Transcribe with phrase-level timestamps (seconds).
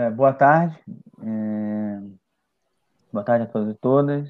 [0.00, 0.78] é, boa tarde.
[1.22, 2.00] É,
[3.12, 4.28] boa tarde a todos e todas.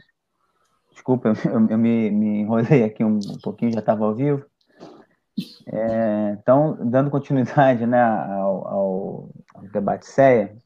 [0.90, 1.34] Desculpa, eu,
[1.68, 4.44] eu me, me, enrolei aqui um, um pouquinho, já estava ao vivo.
[5.66, 10.56] É, então, dando continuidade né, ao, ao, ao debate CEA,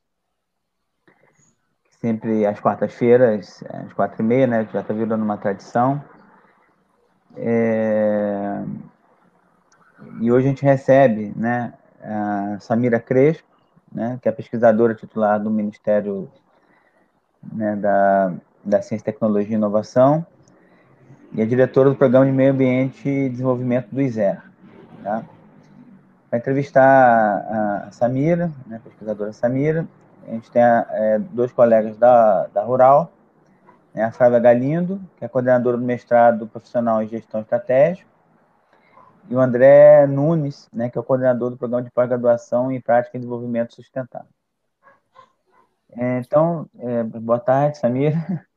[2.00, 6.02] sempre às quartas-feiras, às quatro e meia, né, já está virando uma tradição.
[7.36, 8.64] É,
[10.20, 13.53] e hoje a gente recebe né, a Samira Crespo,
[13.94, 16.28] né, que é pesquisadora titular do Ministério
[17.52, 18.34] né, da,
[18.64, 20.26] da Ciência, Tecnologia e Inovação
[21.32, 24.40] e é diretora do Programa de Meio Ambiente e Desenvolvimento do ISER.
[25.02, 25.24] Tá?
[26.30, 29.86] Para entrevistar a Samira, né, a pesquisadora Samira,
[30.26, 33.12] a gente tem é, dois colegas da, da Rural,
[33.92, 38.08] né, a Flávia Galindo, que é coordenadora do mestrado profissional em gestão estratégica,
[39.28, 43.16] e o André Nunes, né, que é o coordenador do programa de pós-graduação em prática
[43.16, 44.28] e desenvolvimento sustentável.
[45.96, 48.16] É, então, é, boa tarde, Samira.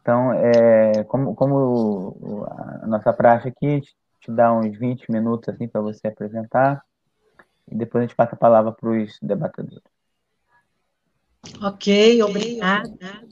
[0.00, 3.80] Então, é, como, como a nossa praxe aqui,
[4.20, 6.80] te dá uns 20 minutos assim, para você apresentar,
[7.68, 9.82] e depois a gente passa a palavra para os debatedores.
[11.60, 13.26] Ok, obrigada.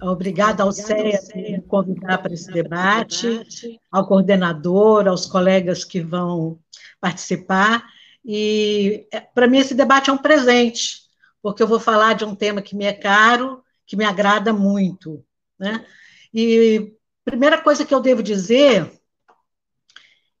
[0.00, 3.46] Obrigada ao CEA por me convidar para esse debate,
[3.90, 6.58] ao coordenador, aos colegas que vão
[6.98, 7.84] participar.
[8.24, 11.02] E, é, para mim, esse debate é um presente,
[11.42, 15.22] porque eu vou falar de um tema que me é caro, que me agrada muito.
[15.58, 15.84] Né?
[16.32, 18.90] E primeira coisa que eu devo dizer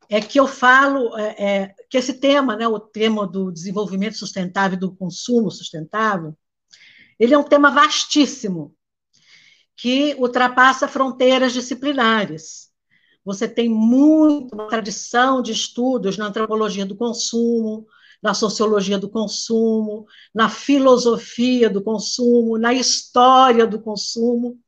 [0.08, 4.76] é que eu falo é, é, que esse tema, né, o tema do desenvolvimento sustentável
[4.76, 6.34] e do consumo sustentável,
[7.18, 8.75] ele é um tema vastíssimo
[9.76, 12.70] que ultrapassa fronteiras disciplinares.
[13.24, 17.86] Você tem muita tradição de estudos na antropologia do consumo,
[18.22, 24.58] na sociologia do consumo, na filosofia do consumo, na história do consumo.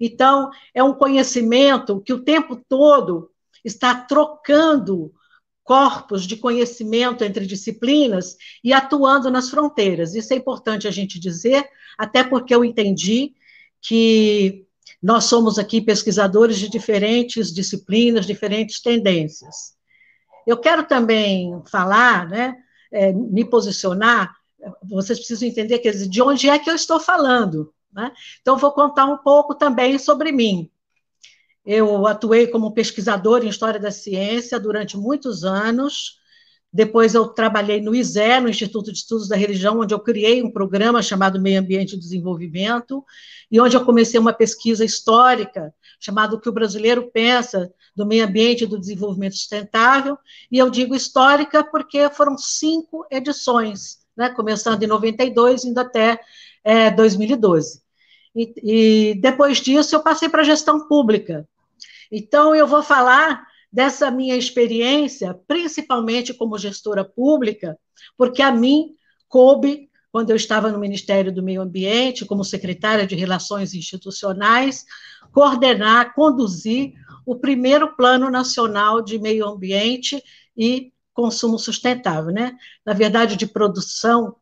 [0.00, 3.30] Então, é um conhecimento que o tempo todo
[3.64, 5.12] está trocando
[5.62, 10.14] corpos de conhecimento entre disciplinas e atuando nas fronteiras.
[10.14, 13.34] Isso é importante a gente dizer, até porque eu entendi
[13.80, 14.66] que
[15.02, 19.76] nós somos aqui pesquisadores de diferentes disciplinas, diferentes tendências.
[20.46, 22.56] Eu quero também falar, né,
[22.90, 24.34] é, me posicionar,
[24.82, 27.72] vocês precisam entender quer dizer, de onde é que eu estou falando.
[27.92, 28.12] Né?
[28.40, 30.70] Então, vou contar um pouco também sobre mim.
[31.64, 36.18] Eu atuei como pesquisador em História da Ciência durante muitos anos,
[36.72, 40.50] depois eu trabalhei no ISE, no Instituto de Estudos da Religião, onde eu criei um
[40.50, 43.04] programa chamado Meio Ambiente e Desenvolvimento,
[43.50, 48.24] e onde eu comecei uma pesquisa histórica chamada O que o brasileiro pensa do meio
[48.24, 50.16] ambiente e do desenvolvimento sustentável,
[50.52, 56.20] e eu digo histórica porque foram cinco edições, né, começando em 92 indo até
[56.62, 57.82] é, 2012.
[58.36, 61.48] E, e depois disso eu passei para a gestão pública.
[62.12, 67.78] Então eu vou falar dessa minha experiência, principalmente como gestora pública,
[68.16, 68.94] porque a mim
[69.28, 74.84] coube, quando eu estava no Ministério do Meio Ambiente, como secretária de Relações Institucionais,
[75.32, 76.94] coordenar, conduzir
[77.26, 80.22] o primeiro Plano Nacional de Meio Ambiente
[80.56, 82.56] e Consumo Sustentável, né?
[82.86, 84.36] Na verdade, de produção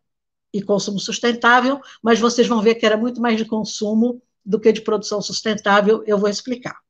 [0.53, 4.73] e consumo sustentável, mas vocês vão ver que era muito mais de consumo do que
[4.73, 6.86] de produção sustentável, eu vou explicar.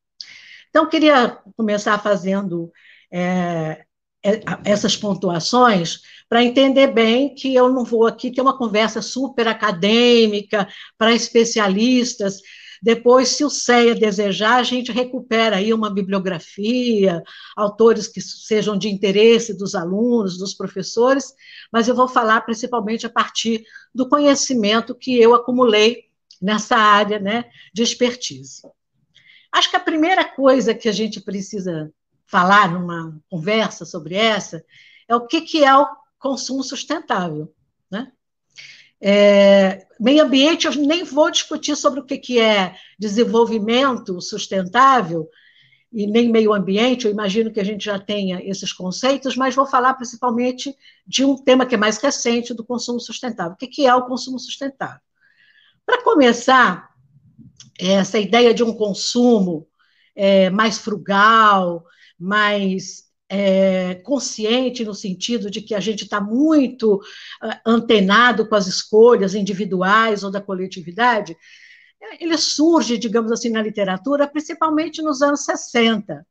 [0.76, 2.70] Então, queria começar fazendo
[3.10, 3.82] é,
[4.22, 9.48] é essas pontuações para entender bem que eu não vou aqui ter uma conversa super
[9.48, 12.42] acadêmica para especialistas.
[12.82, 17.22] Depois, se o CEA desejar, a gente recupera aí uma bibliografia,
[17.56, 21.32] autores que sejam de interesse dos alunos, dos professores,
[21.72, 23.64] mas eu vou falar principalmente a partir
[23.94, 26.04] do conhecimento que eu acumulei
[26.38, 28.60] nessa área né, de expertise.
[29.56, 31.90] Acho que a primeira coisa que a gente precisa
[32.26, 34.62] falar numa conversa sobre essa
[35.08, 35.88] é o que, que é o
[36.18, 37.50] consumo sustentável.
[37.90, 38.12] Né?
[39.00, 45.26] É, meio ambiente, eu nem vou discutir sobre o que, que é desenvolvimento sustentável
[45.90, 49.64] e nem meio ambiente, eu imagino que a gente já tenha esses conceitos, mas vou
[49.64, 50.76] falar principalmente
[51.06, 53.54] de um tema que é mais recente, do consumo sustentável.
[53.54, 55.00] O que, que é o consumo sustentável?
[55.86, 56.85] Para começar,
[57.78, 59.66] essa ideia de um consumo
[60.14, 61.84] é, mais frugal,
[62.18, 68.66] mais é, consciente no sentido de que a gente está muito uh, antenado com as
[68.66, 71.36] escolhas individuais ou da coletividade,
[72.20, 76.24] ele surge, digamos assim, na literatura, principalmente nos anos 60,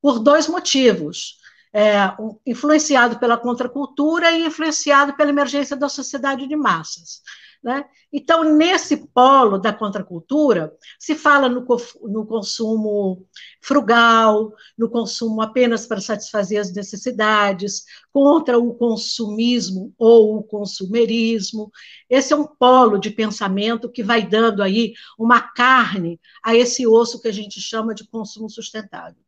[0.00, 1.38] por dois motivos.
[1.72, 2.14] é,
[2.46, 7.20] influenciado pela contracultura e influenciado pela emergência da sociedade de massas.
[7.66, 7.84] Né?
[8.12, 11.66] Então, nesse polo da contracultura, se fala no,
[12.04, 13.26] no, consumo
[13.60, 21.72] frugal, no consumo apenas para satisfazer as necessidades, contra o consumismo ou o consumerismo.
[22.08, 27.20] Esse é um polo de pensamento que vai dando aí uma carne a esse osso
[27.20, 29.20] que a gente chama de consumo sustentável.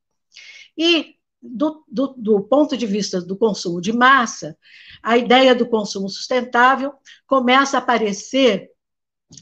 [0.77, 4.57] E do, do, do, ponto de vista do consumo de massa,
[5.03, 6.93] a ideia do consumo sustentável
[7.27, 8.69] começa a aparecer,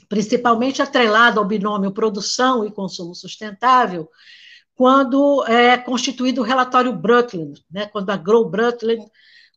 [0.08, 4.08] principalmente atrelada ao binômio produção e consumo sustentável,
[4.74, 9.02] quando é constituído o relatório Brundtland, né, quando a Grow Brundtland,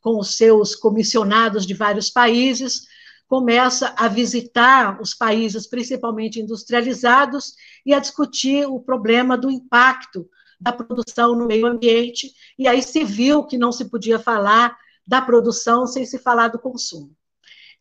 [0.01, 2.88] com os seus comissionados de vários países,
[3.27, 7.53] começa a visitar os países, principalmente industrializados,
[7.86, 10.27] e a discutir o problema do impacto
[10.60, 15.22] da produção no meio ambiente, e aí se viu que não se podia falar da
[15.22, 17.16] produção sem se falar do consumo.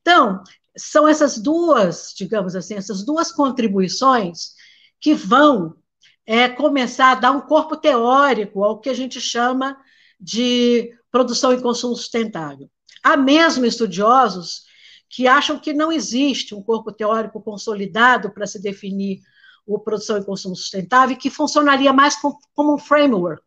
[0.01, 0.43] Então,
[0.77, 4.55] são essas duas, digamos assim, essas duas contribuições
[5.01, 5.77] que vão
[6.25, 9.77] é, começar a dar um corpo teórico ao que a gente chama
[10.21, 12.71] de produção e consumo sustentável.
[13.03, 14.63] Há mesmo estudiosos
[15.09, 19.21] que acham que não existe um corpo teórico consolidado para se definir
[19.69, 22.17] o produção e consumo sustentável, que funcionaria mais
[22.55, 23.43] como um framework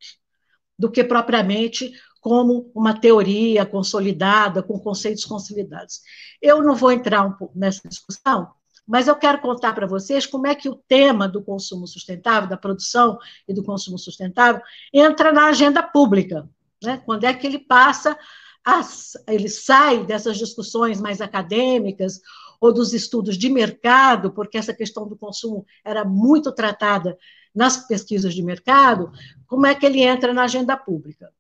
[0.77, 1.91] do que propriamente
[2.21, 6.01] como uma teoria consolidada, com conceitos consolidados.
[6.39, 8.51] Eu não vou entrar um pouco nessa discussão,
[8.87, 12.57] mas eu quero contar para vocês como é que o tema do consumo sustentável, da
[12.57, 14.61] produção e do consumo sustentável,
[14.93, 16.47] entra na agenda pública.
[16.83, 17.01] Né?
[17.03, 18.17] Quando é que ele passa,
[18.63, 22.21] as, ele sai dessas discussões mais acadêmicas
[22.61, 27.17] ou dos estudos de mercado, porque essa questão do consumo era muito tratada
[27.53, 29.11] nas pesquisas de mercado,
[29.47, 31.33] como é que ele entra na agenda pública?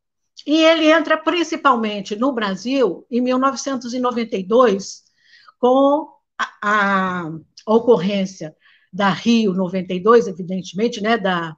[0.45, 5.03] E ele entra principalmente no Brasil em 1992,
[5.59, 7.31] com a, a
[7.67, 8.55] ocorrência
[8.91, 11.55] da Rio 92, evidentemente, né, da,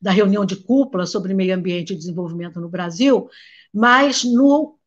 [0.00, 3.28] da reunião de cúpula sobre meio ambiente e desenvolvimento no Brasil,
[3.74, 4.78] mas no,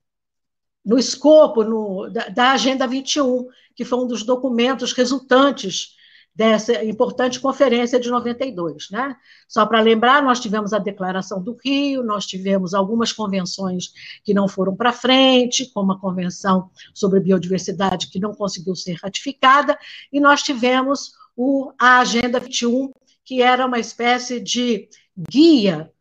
[0.83, 5.95] no escopo no, da, da Agenda 21, que foi um dos documentos resultantes
[6.35, 8.89] dessa importante conferência de 92.
[8.89, 9.15] Né?
[9.47, 13.93] Só para lembrar, nós tivemos a Declaração do Rio, nós tivemos algumas convenções
[14.23, 19.77] que não foram para frente, como a Convenção sobre Biodiversidade, que não conseguiu ser ratificada,
[20.11, 22.91] e nós tivemos o, a Agenda 21,
[23.23, 24.89] que era uma espécie de
[25.29, 25.91] guia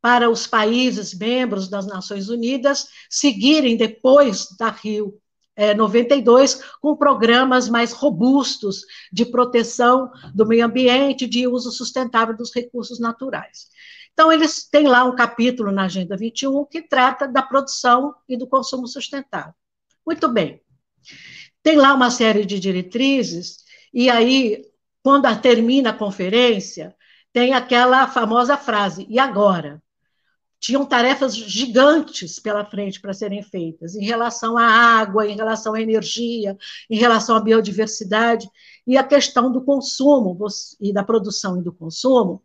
[0.00, 5.21] para os países membros das Nações Unidas seguirem depois da Rio
[5.54, 12.54] é, 92, com programas mais robustos de proteção do meio ambiente, de uso sustentável dos
[12.54, 13.68] recursos naturais.
[14.12, 18.46] Então, eles têm lá um capítulo na Agenda 21 que trata da produção e do
[18.46, 19.54] consumo sustentável.
[20.06, 20.60] Muito bem.
[21.62, 23.58] Tem lá uma série de diretrizes,
[23.92, 24.64] e aí,
[25.02, 26.94] quando termina a conferência,
[27.32, 29.82] tem aquela famosa frase: e agora?
[30.62, 35.82] Tinham tarefas gigantes pela frente para serem feitas, em relação à água, em relação à
[35.82, 36.56] energia,
[36.88, 38.48] em relação à biodiversidade,
[38.86, 40.38] e a questão do consumo
[40.80, 42.44] e da produção e do consumo.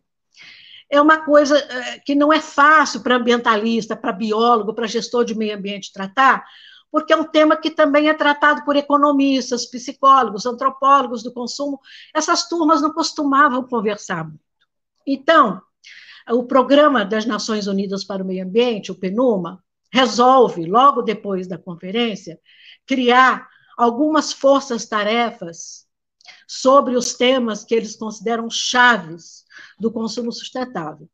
[0.90, 5.36] É uma coisa eh, que não é fácil para ambientalista, para biólogo, para gestor de
[5.36, 6.44] meio ambiente tratar,
[6.90, 11.78] porque é um tema que também é tratado por economistas, psicólogos, antropólogos do consumo.
[12.12, 14.40] Essas turmas não costumavam conversar muito.
[15.06, 15.62] Então,
[16.30, 21.56] o Programa das Nações Unidas para o Meio Ambiente, o PNUMA, resolve, logo depois da
[21.56, 22.38] conferência,
[22.86, 25.86] criar algumas forças-tarefas
[26.46, 29.44] sobre os temas que eles consideram chaves
[29.78, 31.08] do consumo sustentável,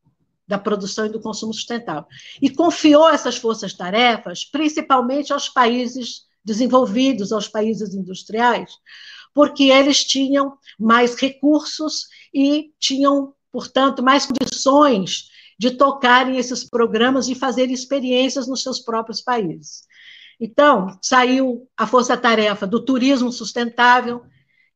[0.47, 2.07] da produção e do consumo sustentável.
[2.41, 8.73] E confiou essas forças-tarefas principalmente aos países desenvolvidos, aos países industriais,
[9.33, 17.37] porque eles tinham mais recursos e tinham portanto, mais condições de tocarem esses programas e
[17.37, 19.85] fazer experiências nos seus próprios países.
[20.41, 24.25] Então, saiu a força-tarefa do turismo sustentável,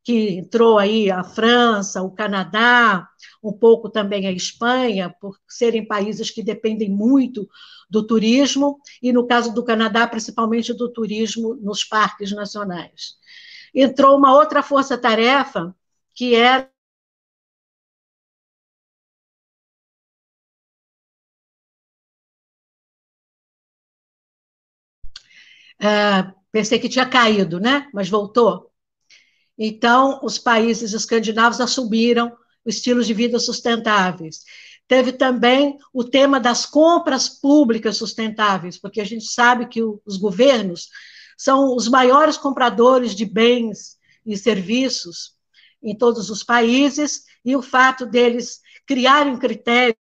[0.05, 3.09] que entrou aí a França, o Canadá,
[3.43, 7.49] um pouco também a Espanha, por serem países que dependem muito
[7.91, 13.17] do turismo, e no caso do Canadá, principalmente do turismo nos parques nacionais.
[13.75, 15.75] Entrou uma outra força-tarefa,
[16.15, 16.71] que era
[25.81, 27.89] É, pensei que tinha caído, né?
[27.93, 28.71] Mas voltou.
[29.57, 34.45] Então, os países escandinavos assumiram estilos de vida sustentáveis.
[34.87, 40.89] Teve também o tema das compras públicas sustentáveis, porque a gente sabe que os governos
[41.37, 45.37] são os maiores compradores de bens e serviços
[45.83, 50.08] em todos os países, e o fato deles criarem critérios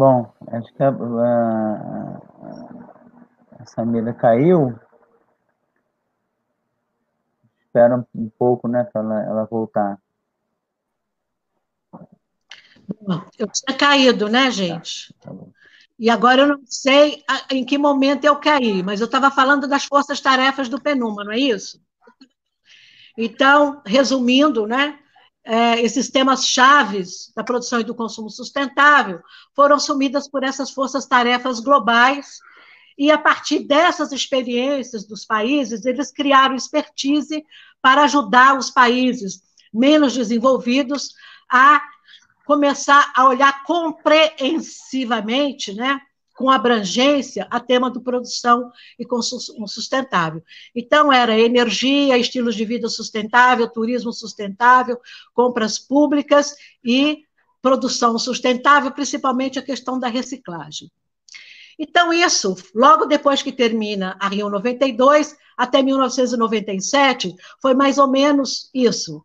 [0.00, 2.20] Bom, acho que a, a,
[3.60, 4.74] a Samira caiu.
[7.60, 9.98] Espera um pouco, né, para ela, ela voltar.
[13.38, 15.14] Eu tinha caído, né, gente?
[15.20, 15.36] Tá, tá
[15.98, 19.84] e agora eu não sei em que momento eu caí, mas eu estava falando das
[19.84, 21.78] forças-tarefas do PENUMA, não é isso?
[23.18, 24.98] Então, resumindo, né,
[25.44, 29.20] é, esses temas chaves da produção e do consumo sustentável
[29.54, 32.40] foram assumidas por essas forças-tarefas globais,
[32.98, 37.42] e a partir dessas experiências dos países, eles criaram expertise
[37.80, 39.42] para ajudar os países
[39.72, 41.14] menos desenvolvidos
[41.50, 41.80] a
[42.44, 45.98] começar a olhar compreensivamente, né,
[46.40, 50.42] com abrangência a tema do produção e consumo sustentável.
[50.74, 54.98] Então, era energia, estilos de vida sustentável, turismo sustentável,
[55.34, 57.24] compras públicas e
[57.60, 60.90] produção sustentável, principalmente a questão da reciclagem.
[61.78, 68.70] Então, isso, logo depois que termina a Rio 92, até 1997, foi mais ou menos
[68.72, 69.22] isso.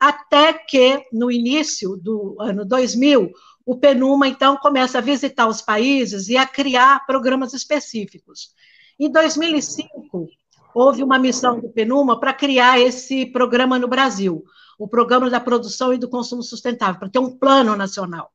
[0.00, 3.30] Até que, no início do ano 2000,
[3.66, 8.54] o PNUMA, então, começa a visitar os países e a criar programas específicos.
[8.98, 10.28] Em 2005,
[10.72, 14.44] houve uma missão do PNUMA para criar esse programa no Brasil,
[14.78, 18.30] o Programa da Produção e do Consumo Sustentável, para ter um plano nacional.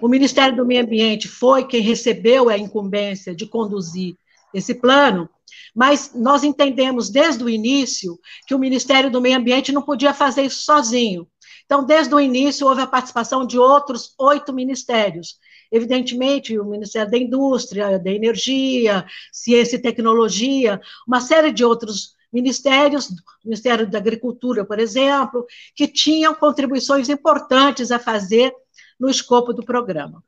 [0.00, 4.16] O Ministério do Meio Ambiente foi quem recebeu a incumbência de conduzir
[4.52, 5.30] esse plano,
[5.72, 10.42] mas nós entendemos desde o início que o Ministério do Meio Ambiente não podia fazer
[10.42, 11.28] isso sozinho.
[11.64, 15.38] Então, desde o início, houve a participação de outros oito ministérios.
[15.70, 23.08] Evidentemente, o Ministério da Indústria, da Energia, Ciência e Tecnologia, uma série de outros ministérios,
[23.08, 23.14] o
[23.44, 28.52] Ministério da Agricultura, por exemplo, que tinham contribuições importantes a fazer
[28.98, 30.22] no escopo do programa.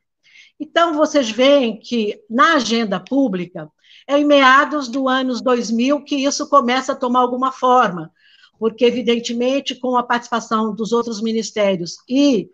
[0.59, 3.71] Então, vocês veem que na agenda pública,
[4.07, 8.13] é em meados do anos 2000 que isso começa a tomar alguma forma
[8.59, 12.51] porque, evidentemente, com a participação dos outros ministérios e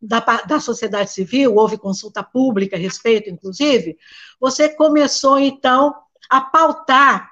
[0.00, 3.96] da, da sociedade civil, houve consulta pública a respeito, inclusive,
[4.40, 5.94] você começou, então,
[6.28, 7.30] a pautar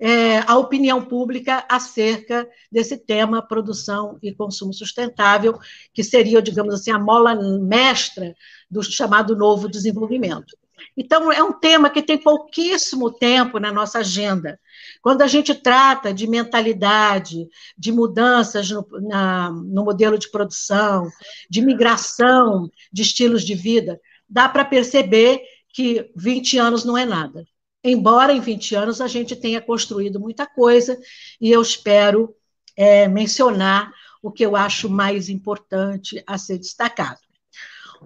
[0.00, 5.58] é, a opinião pública acerca desse tema produção e consumo sustentável,
[5.92, 8.34] que seria, digamos assim, a mola mestra
[8.70, 10.56] do chamado novo desenvolvimento.
[10.96, 14.58] Então, é um tema que tem pouquíssimo tempo na nossa agenda.
[15.02, 21.08] Quando a gente trata de mentalidade, de mudanças no, na, no modelo de produção,
[21.48, 25.40] de migração de estilos de vida, dá para perceber
[25.72, 27.44] que 20 anos não é nada.
[27.82, 30.98] Embora em 20 anos a gente tenha construído muita coisa,
[31.40, 32.34] e eu espero
[32.76, 37.20] é, mencionar o que eu acho mais importante a ser destacado.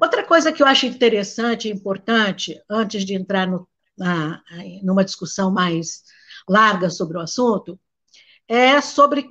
[0.01, 4.43] Outra coisa que eu acho interessante e importante, antes de entrar no, na,
[4.83, 6.03] numa discussão mais
[6.49, 7.79] larga sobre o assunto,
[8.49, 9.27] é sobre,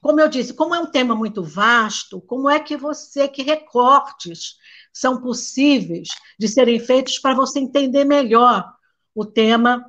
[0.00, 4.56] como eu disse, como é um tema muito vasto, como é que você, que recortes
[4.92, 8.64] são possíveis de serem feitos para você entender melhor
[9.14, 9.84] o tema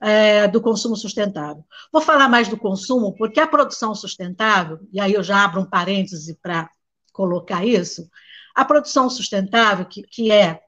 [0.00, 1.64] é, do consumo sustentável.
[1.92, 5.66] Vou falar mais do consumo, porque a produção sustentável, e aí eu já abro um
[5.66, 6.68] parêntese para
[7.12, 8.08] colocar isso,
[8.56, 10.62] a produção sustentável, que, que é,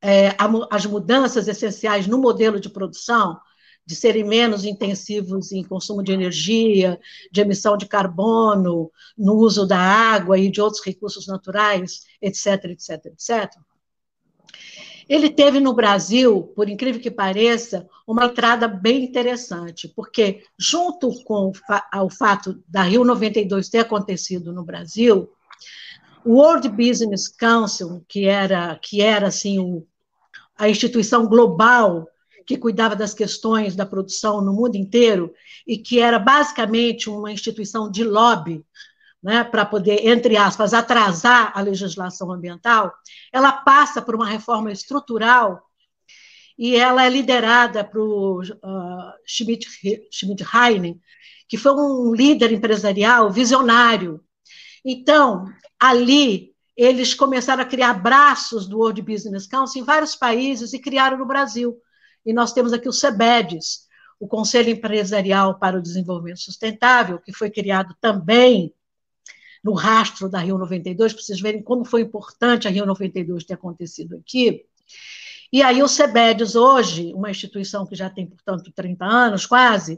[0.00, 3.40] é a, as mudanças essenciais no modelo de produção,
[3.84, 6.98] de serem menos intensivos em consumo de energia,
[7.30, 13.06] de emissão de carbono, no uso da água e de outros recursos naturais, etc, etc,
[13.06, 13.52] etc.
[15.06, 21.50] Ele teve no Brasil, por incrível que pareça, uma entrada bem interessante, porque, junto com
[21.50, 25.28] o fato da Rio 92 ter acontecido no Brasil,
[26.24, 29.86] o World Business Council, que era, que era assim, o,
[30.56, 32.08] a instituição global
[32.46, 35.32] que cuidava das questões da produção no mundo inteiro,
[35.66, 38.64] e que era basicamente uma instituição de lobby,
[39.22, 42.92] né, para poder, entre aspas, atrasar a legislação ambiental,
[43.32, 45.62] ela passa por uma reforma estrutural
[46.58, 49.66] e ela é liderada por uh, Schmidt,
[50.10, 51.00] Schmidt Heine,
[51.48, 54.23] que foi um líder empresarial visionário.
[54.84, 55.46] Então,
[55.80, 61.16] ali, eles começaram a criar braços do World Business Council em vários países e criaram
[61.16, 61.76] no Brasil.
[62.26, 63.86] E nós temos aqui o CEBEDES,
[64.18, 68.74] o Conselho Empresarial para o Desenvolvimento Sustentável, que foi criado também
[69.62, 73.54] no rastro da Rio 92, para vocês verem como foi importante a Rio 92 ter
[73.54, 74.66] acontecido aqui.
[75.50, 79.94] E aí o CEBEDES hoje, uma instituição que já tem, portanto, 30 anos quase,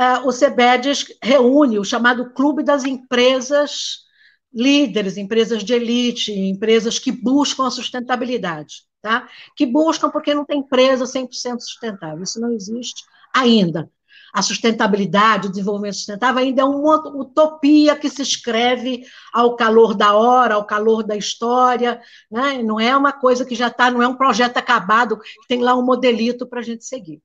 [0.00, 4.07] uh, o CEBEDES reúne o chamado Clube das Empresas
[4.52, 9.28] Líderes, empresas de elite, empresas que buscam a sustentabilidade, tá?
[9.54, 13.90] que buscam porque não tem empresa 100% sustentável, isso não existe ainda.
[14.32, 20.14] A sustentabilidade, o desenvolvimento sustentável ainda é uma utopia que se escreve ao calor da
[20.14, 22.00] hora, ao calor da história,
[22.30, 22.62] né?
[22.62, 25.84] não é uma coisa que já está, não é um projeto acabado, tem lá um
[25.84, 27.22] modelito para a gente seguir.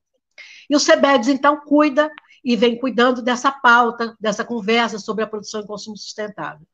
[0.70, 2.10] E o CEBEDES, então, cuida
[2.44, 6.66] e vem cuidando dessa pauta, dessa conversa sobre a produção e consumo sustentável.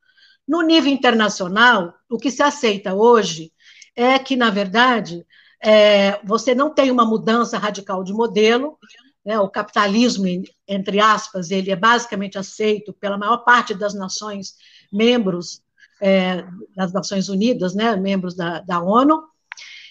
[0.49, 3.53] No nível internacional, o que se aceita hoje
[3.95, 5.23] é que, na verdade,
[5.63, 8.75] é, você não tem uma mudança radical de modelo,
[9.23, 10.25] né, o capitalismo,
[10.67, 14.55] entre aspas, ele é basicamente aceito pela maior parte das nações
[14.91, 15.61] membros
[16.01, 16.43] é,
[16.75, 19.21] das Nações Unidas, né, membros da, da ONU,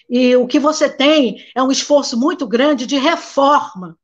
[0.09, 3.97] e o que você tem é um esforço muito grande de reforma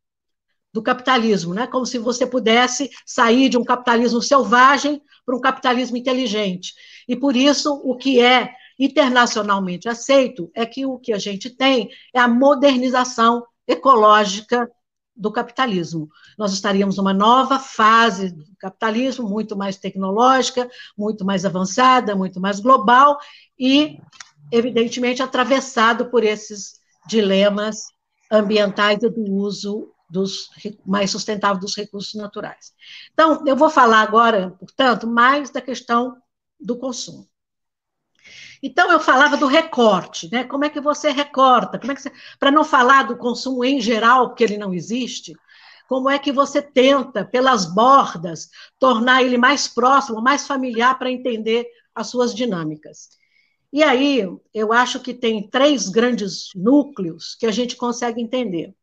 [0.76, 1.66] do capitalismo, né?
[1.68, 6.74] como se você pudesse sair de um capitalismo selvagem para um capitalismo inteligente.
[7.08, 11.90] E por isso, o que é internacionalmente aceito é que o que a gente tem
[12.14, 14.70] é a modernização ecológica
[15.16, 16.10] do capitalismo.
[16.38, 22.60] Nós estaríamos numa nova fase do capitalismo, muito mais tecnológica, muito mais avançada, muito mais
[22.60, 23.18] global
[23.58, 23.98] e,
[24.52, 26.74] evidentemente, atravessado por esses
[27.08, 27.86] dilemas
[28.30, 30.50] ambientais e do uso dos,
[30.86, 32.74] mais sustentável dos recursos naturais.
[33.14, 36.18] Então, eu vou falar agora, portanto, mais da questão
[36.60, 37.28] do consumo.
[38.62, 40.44] Então, eu falava do recorte, né?
[40.44, 41.78] Como é que você recorta?
[41.78, 45.34] Como é que você, para não falar do consumo em geral, porque ele não existe,
[45.88, 51.68] como é que você tenta, pelas bordas, tornar ele mais próximo, mais familiar para entender
[51.94, 53.10] as suas dinâmicas?
[53.72, 58.74] E aí, eu acho que tem três grandes núcleos que a gente consegue entender,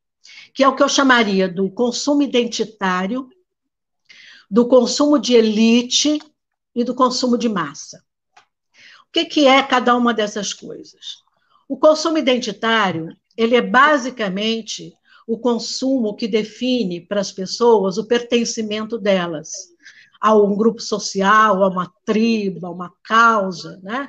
[0.55, 3.29] que é o que eu chamaria do consumo identitário,
[4.51, 6.21] do consumo de elite
[6.75, 8.05] e do consumo de massa.
[9.09, 11.23] O que, que é cada uma dessas coisas?
[11.69, 14.93] O consumo identitário, ele é basicamente
[15.27, 19.51] o consumo que define para as pessoas o pertencimento delas
[20.21, 24.09] a um grupo social, a uma tribo, a uma causa, né?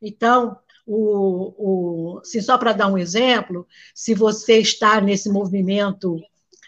[0.00, 6.20] Então, o, o, só para dar um exemplo, se você está nesse movimento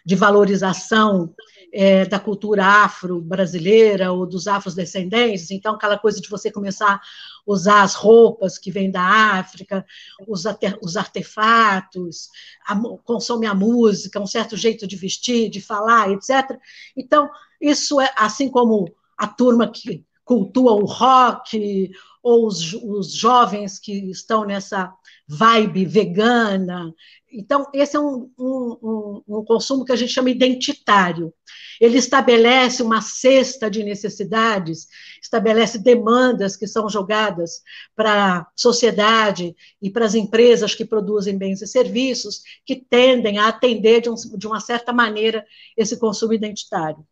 [0.04, 1.34] de valorização
[1.72, 7.00] é, da cultura afro-brasileira ou dos afrodescendentes, então aquela coisa de você começar a
[7.44, 9.84] usar as roupas que vêm da África,
[10.28, 10.44] os,
[10.80, 12.28] os artefatos,
[12.64, 16.56] a, consome a música, um certo jeito de vestir, de falar, etc.
[16.96, 17.28] Então,
[17.60, 21.90] isso é assim como a turma que cultua o rock,
[22.24, 24.92] ou os, os jovens que estão nessa
[25.28, 26.92] vibe vegana,
[27.36, 31.34] então, esse é um, um, um, consumo que a gente chama identitário.
[31.80, 34.86] Ele estabelece uma cesta de necessidades,
[35.20, 37.60] estabelece demandas que são jogadas
[37.96, 43.48] para a sociedade e para as empresas que produzem bens e serviços, que tendem a
[43.48, 45.44] atender de, um, de uma certa maneira
[45.76, 47.04] esse consumo identitário.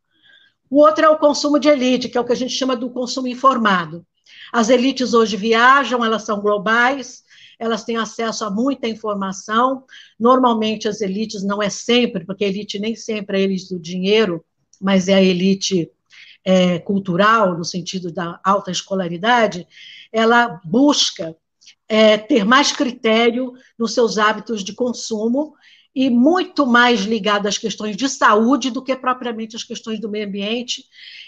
[0.70, 2.88] O outro é o consumo de elite, que é o que a gente chama do
[2.90, 4.06] consumo informado.
[4.52, 7.22] As elites hoje viajam, elas são globais,
[7.58, 9.84] elas têm acesso a muita informação.
[10.18, 13.80] Normalmente, as elites, não é sempre, porque a elite nem sempre é a elite do
[13.80, 14.44] dinheiro,
[14.80, 15.90] mas é a elite
[16.44, 19.66] é, cultural, no sentido da alta escolaridade,
[20.12, 21.36] ela busca
[21.88, 25.54] é, ter mais critério nos seus hábitos de consumo
[25.94, 30.26] e muito mais ligada às questões de saúde do que propriamente às questões do meio
[30.26, 30.84] ambiente.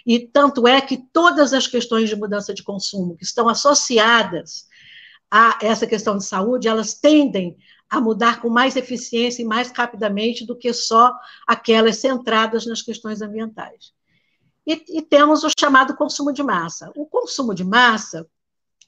[0.07, 4.67] E tanto é que todas as questões de mudança de consumo que estão associadas
[5.31, 7.57] a essa questão de saúde, elas tendem
[7.91, 11.13] a mudar com mais eficiência e mais rapidamente do que só
[11.47, 13.93] aquelas centradas nas questões ambientais.
[14.67, 16.91] E, e, temos o chamado consumo de massa.
[16.97, 18.27] O consumo de massa,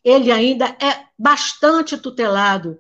[0.03, 2.79] ele ainda é bastante tutelado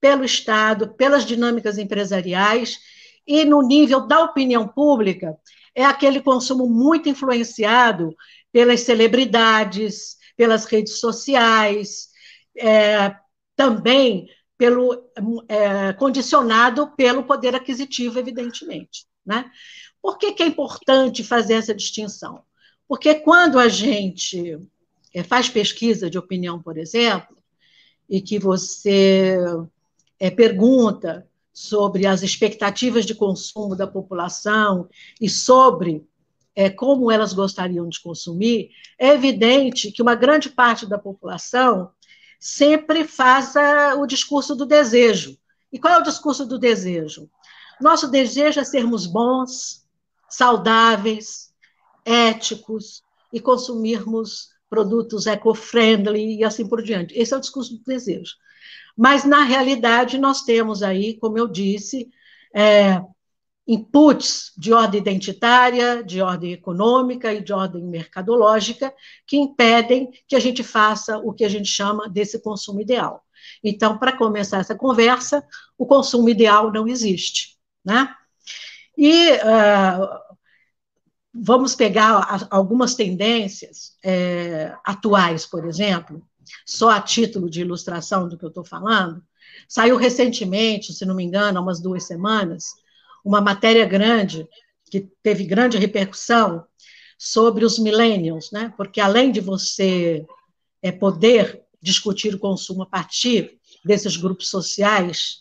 [0.00, 2.78] pelo Estado, pelas dinâmicas empresariais,
[3.26, 5.36] e no nível da opinião pública,
[5.74, 8.16] é aquele consumo muito influenciado
[8.50, 12.08] pelas celebridades, pelas redes sociais,
[12.56, 13.14] é,
[13.54, 15.10] também pelo,
[15.48, 19.06] é, condicionado pelo poder aquisitivo, evidentemente.
[19.24, 19.44] Né?
[20.00, 22.42] Por que, que é importante fazer essa distinção?
[22.88, 24.58] Porque quando a gente
[25.14, 27.36] é, faz pesquisa de opinião, por exemplo,
[28.08, 29.36] e que você
[30.18, 34.88] é, pergunta sobre as expectativas de consumo da população
[35.20, 36.06] e sobre
[36.54, 41.90] é, como elas gostariam de consumir, é evidente que uma grande parte da população
[42.40, 43.54] sempre faz
[43.96, 45.38] o discurso do desejo.
[45.72, 47.28] E qual é o discurso do desejo?
[47.80, 49.86] Nosso desejo é sermos bons,
[50.28, 51.52] saudáveis,
[52.04, 53.02] éticos
[53.32, 57.14] e consumirmos produtos eco-friendly e assim por diante.
[57.18, 58.34] Esse é o discurso do desejo.
[58.98, 62.10] Mas, na realidade, nós temos aí, como eu disse,
[62.52, 63.00] é,
[63.64, 68.92] inputs de ordem identitária, de ordem econômica e de ordem mercadológica
[69.24, 73.24] que impedem que a gente faça o que a gente chama desse consumo ideal.
[73.62, 78.12] Então, para começar essa conversa, o consumo ideal não existe, né?
[78.96, 80.08] E uh,
[81.32, 86.20] vamos pegar algumas tendências é, atuais, por exemplo,
[86.66, 89.22] só a título de ilustração do que eu estou falando.
[89.68, 92.74] Saiu recentemente, se não me engano, há umas duas semanas,
[93.24, 94.46] uma matéria grande,
[94.90, 96.64] que teve grande repercussão,
[97.18, 98.72] sobre os millennials, né?
[98.76, 100.24] porque além de você
[100.80, 105.40] é, poder discutir o consumo a partir desses grupos sociais,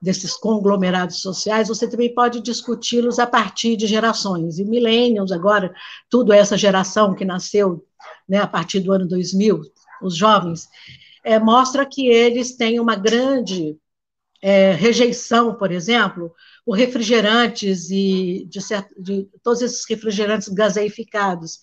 [0.00, 4.58] desses conglomerados sociais, você também pode discuti-los a partir de gerações.
[4.58, 5.74] E millennials, agora,
[6.10, 7.86] tudo essa geração que nasceu
[8.28, 9.62] né, a partir do ano 2000,
[10.06, 10.68] os jovens,
[11.24, 13.76] é, mostra que eles têm uma grande
[14.42, 16.34] é, rejeição, por exemplo,
[16.66, 18.60] por refrigerantes e de,
[18.98, 21.60] de, todos esses refrigerantes gaseificados.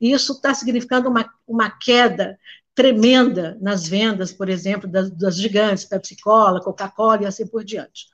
[0.00, 2.38] E isso está significando uma, uma queda
[2.74, 8.06] tremenda nas vendas, por exemplo, das, das gigantes, Pepsi Cola, Coca-Cola e assim por diante.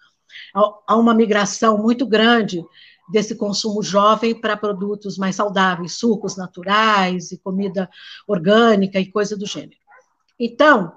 [0.53, 2.65] Há uma migração muito grande
[3.11, 7.89] desse consumo jovem para produtos mais saudáveis, sucos naturais e comida
[8.27, 9.79] orgânica e coisa do gênero.
[10.39, 10.93] Então,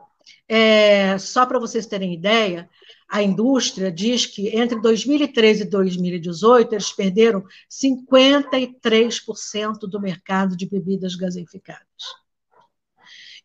[0.47, 2.69] é, só para vocês terem ideia,
[3.09, 11.15] a indústria diz que entre 2013 e 2018 eles perderam 53% do mercado de bebidas
[11.15, 12.21] gaseificadas.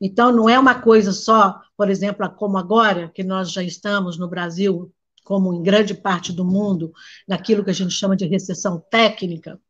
[0.01, 4.29] Então, não é uma coisa só, por exemplo, como agora, que nós já estamos no
[4.29, 4.93] Brasil,
[5.27, 6.93] como em grande parte do mundo,
[7.27, 9.61] naquilo que a gente chama de recessão técnica.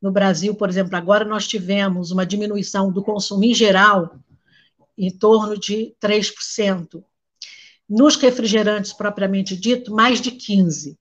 [0.00, 4.18] No Brasil, por exemplo, agora nós tivemos uma diminuição do consumo em geral
[4.96, 7.04] em torno de 3%.
[7.86, 10.96] Nos refrigerantes propriamente dito, mais de 15%.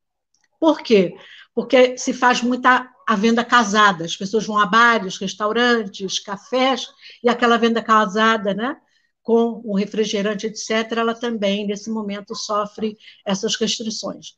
[0.59, 1.15] Por quê?
[1.55, 6.87] Porque se faz muita a venda casada, as pessoas vão a bares, restaurantes, cafés,
[7.23, 8.75] e aquela venda casada, né,
[9.23, 14.35] com o refrigerante, etc., ela também, nesse momento, sofre essas restrições.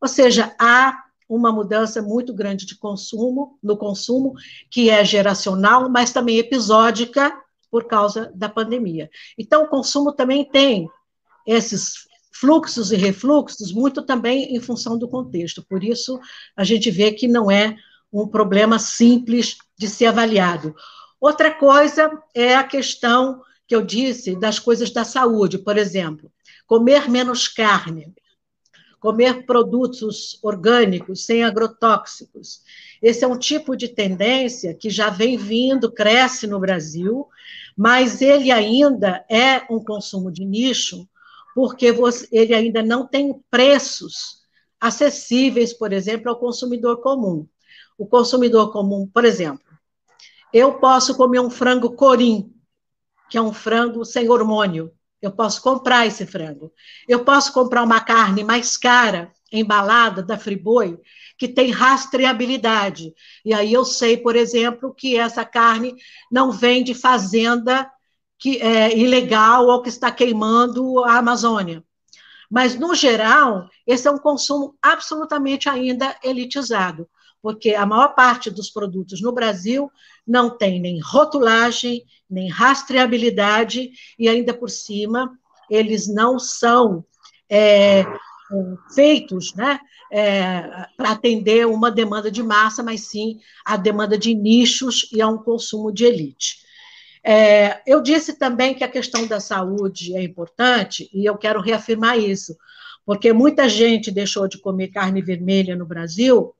[0.00, 0.94] Ou seja, há
[1.28, 4.34] uma mudança muito grande de consumo, no consumo,
[4.70, 7.34] que é geracional, mas também episódica
[7.70, 9.10] por causa da pandemia.
[9.36, 10.88] Então, o consumo também tem
[11.46, 15.64] esses fluxos e refluxos, muito também em função do contexto.
[15.66, 16.20] Por isso,
[16.54, 17.76] a gente vê que não é
[18.12, 20.74] um problema simples de ser avaliado.
[21.20, 26.30] Outra coisa é a questão que eu disse das coisas da saúde, por exemplo,
[26.66, 28.14] comer menos carne,
[29.00, 32.62] comer produtos orgânicos sem agrotóxicos.
[33.02, 37.26] Esse é um tipo de tendência que já vem vindo, cresce no Brasil,
[37.76, 41.06] mas ele ainda é um consumo de nicho,
[41.54, 41.94] porque
[42.32, 44.40] ele ainda não tem preços
[44.80, 47.46] acessíveis, por exemplo, ao consumidor comum.
[47.98, 49.64] O consumidor comum, por exemplo,
[50.52, 52.52] eu posso comer um frango corim,
[53.28, 54.92] que é um frango sem hormônio.
[55.20, 56.72] Eu posso comprar esse frango.
[57.08, 60.98] Eu posso comprar uma carne mais cara, embalada, da Friboi,
[61.38, 63.12] que tem rastreabilidade.
[63.44, 65.94] E aí eu sei, por exemplo, que essa carne
[66.30, 67.90] não vem de fazenda
[68.38, 71.82] que é ilegal ou que está queimando a Amazônia.
[72.50, 77.08] Mas, no geral, esse é um consumo absolutamente ainda elitizado
[77.46, 79.88] porque a maior parte dos produtos no Brasil
[80.26, 85.30] não tem nem rotulagem, nem rastreabilidade, e ainda por cima,
[85.70, 87.04] eles não são
[87.48, 88.04] é,
[88.92, 89.78] feitos né,
[90.10, 95.28] é, para atender uma demanda de massa, mas sim a demanda de nichos e a
[95.28, 96.56] um consumo de elite.
[97.22, 102.18] É, eu disse também que a questão da saúde é importante, e eu quero reafirmar
[102.18, 102.56] isso,
[103.04, 106.55] porque muita gente deixou de comer carne vermelha no Brasil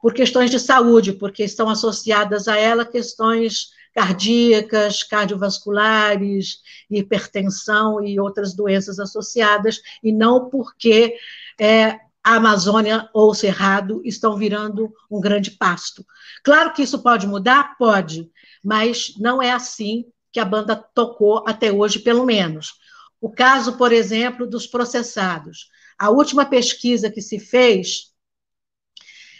[0.00, 8.54] por questões de saúde, porque estão associadas a ela questões cardíacas, cardiovasculares, hipertensão e outras
[8.54, 11.14] doenças associadas, e não porque
[11.60, 16.06] é, a Amazônia ou o Cerrado estão virando um grande pasto.
[16.42, 17.76] Claro que isso pode mudar?
[17.76, 18.30] Pode,
[18.64, 22.74] mas não é assim que a banda tocou até hoje, pelo menos.
[23.20, 25.68] O caso, por exemplo, dos processados.
[25.98, 28.11] A última pesquisa que se fez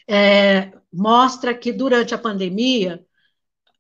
[0.09, 3.05] é, mostra que durante a pandemia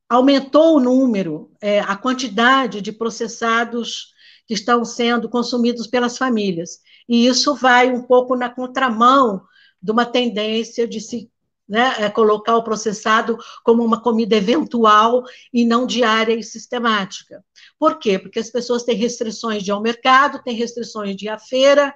[0.08, 4.12] aumentou o número, é, a quantidade de processados
[4.46, 6.80] que estão sendo consumidos pelas famílias.
[7.08, 9.42] E isso vai um pouco na contramão
[9.80, 11.30] de uma tendência de se
[11.68, 17.42] né, é, colocar o processado como uma comida eventual e não diária e sistemática.
[17.78, 18.18] Por quê?
[18.18, 21.94] Porque as pessoas têm restrições de ir ao mercado, têm restrições de ir à feira,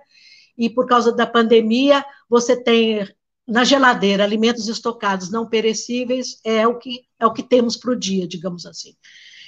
[0.57, 3.07] e por causa da pandemia, você tem
[3.47, 7.97] na geladeira, alimentos estocados não perecíveis é o que é o que temos para o
[7.97, 8.95] dia, digamos assim.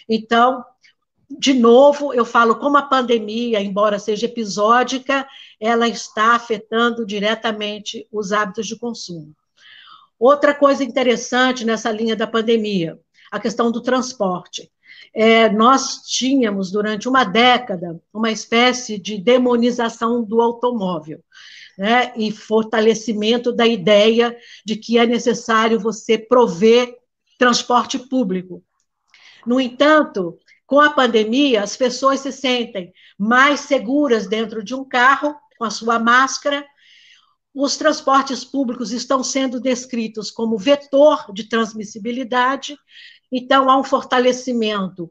[0.08, 0.64] Então,
[1.28, 5.28] de novo, eu falo como a pandemia, embora seja episódica,
[5.61, 9.34] ela está afetando diretamente os hábitos de consumo.
[10.18, 12.98] Outra coisa interessante nessa linha da pandemia,
[13.30, 14.70] a questão do transporte.
[15.14, 21.22] É, nós tínhamos, durante uma década, uma espécie de demonização do automóvel
[21.78, 24.36] né, e fortalecimento da ideia
[24.66, 26.92] de que é necessário você prover
[27.38, 28.64] transporte público.
[29.46, 30.36] No entanto,
[30.66, 35.70] com a pandemia, as pessoas se sentem mais seguras dentro de um carro, com a
[35.70, 36.66] sua máscara.
[37.54, 42.76] Os transportes públicos estão sendo descritos como vetor de transmissibilidade,
[43.30, 45.10] então há um fortalecimento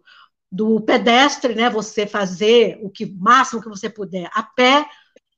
[0.52, 4.86] do pedestre, né, você fazer o que máximo que você puder a pé,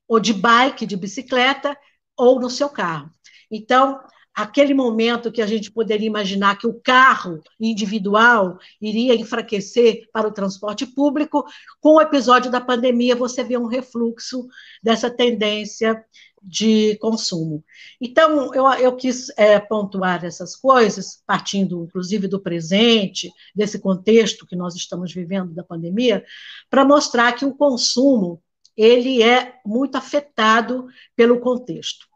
[0.09, 1.77] ou de bike, de bicicleta,
[2.17, 3.11] ou no seu carro.
[3.49, 4.01] Então,
[4.33, 10.31] aquele momento que a gente poderia imaginar que o carro individual iria enfraquecer para o
[10.31, 11.45] transporte público,
[11.79, 14.47] com o episódio da pandemia, você vê um refluxo
[14.81, 16.03] dessa tendência
[16.41, 17.63] de consumo.
[17.99, 24.55] Então, eu, eu quis é, pontuar essas coisas, partindo, inclusive, do presente, desse contexto que
[24.55, 26.23] nós estamos vivendo da pandemia,
[26.69, 28.41] para mostrar que o consumo
[28.81, 32.07] ele é muito afetado pelo contexto.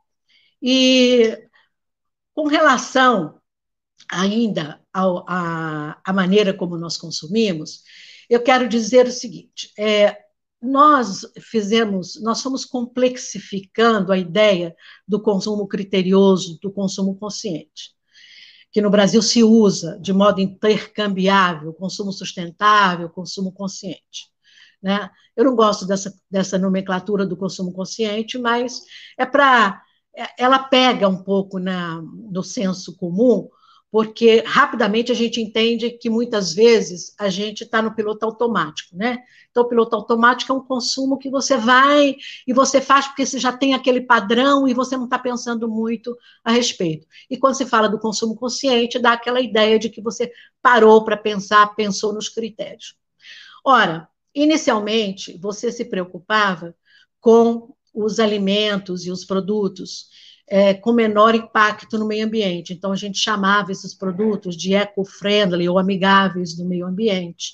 [0.61, 1.37] E
[2.33, 3.37] com relação
[4.09, 7.83] ainda à maneira como nós consumimos,
[8.29, 10.17] eu quero dizer o seguinte: é,
[10.61, 14.73] nós fizemos, nós fomos complexificando a ideia
[15.05, 17.91] do consumo criterioso, do consumo consciente,
[18.71, 24.32] que no Brasil se usa de modo intercambiável, consumo sustentável, consumo consciente.
[24.83, 25.09] Né?
[25.35, 28.81] Eu não gosto dessa, dessa nomenclatura do consumo consciente, mas
[29.17, 29.81] é para.
[30.15, 33.49] É, ela pega um pouco na, no senso comum,
[33.89, 39.23] porque rapidamente a gente entende que muitas vezes a gente está no piloto automático, né?
[39.49, 42.15] Então, o piloto automático é um consumo que você vai
[42.45, 46.15] e você faz porque você já tem aquele padrão e você não está pensando muito
[46.43, 47.07] a respeito.
[47.29, 51.15] E quando se fala do consumo consciente, dá aquela ideia de que você parou para
[51.15, 52.95] pensar, pensou nos critérios.
[53.63, 56.75] Ora, Inicialmente, você se preocupava
[57.19, 60.07] com os alimentos e os produtos
[60.47, 62.73] é, com menor impacto no meio ambiente.
[62.73, 67.53] Então, a gente chamava esses produtos de eco-friendly ou amigáveis do meio ambiente.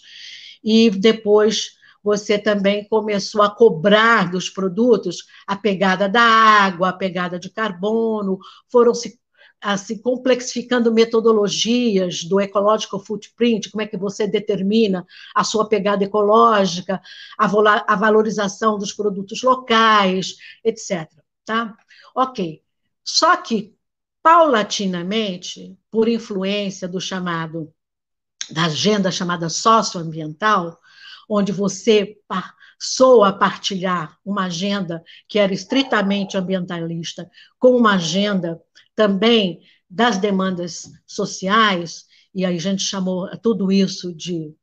[0.64, 7.38] E depois você também começou a cobrar dos produtos a pegada da água, a pegada
[7.38, 8.40] de carbono,
[8.72, 9.20] foram se
[9.62, 17.02] assim, complexificando metodologias do ecological footprint, como é que você determina a sua pegada ecológica,
[17.38, 17.46] a,
[17.94, 21.10] a valorização dos produtos locais, etc.
[21.46, 21.76] Tá?
[22.16, 22.62] Ok.
[23.04, 23.76] Só que,
[24.22, 27.74] paulatinamente, por influência do chamado,
[28.52, 30.80] da agenda chamada socioambiental,
[31.30, 38.60] onde você passou a partilhar uma agenda que era estritamente ambientalista com uma agenda
[38.96, 44.54] também das demandas sociais, e aí a gente chamou tudo isso de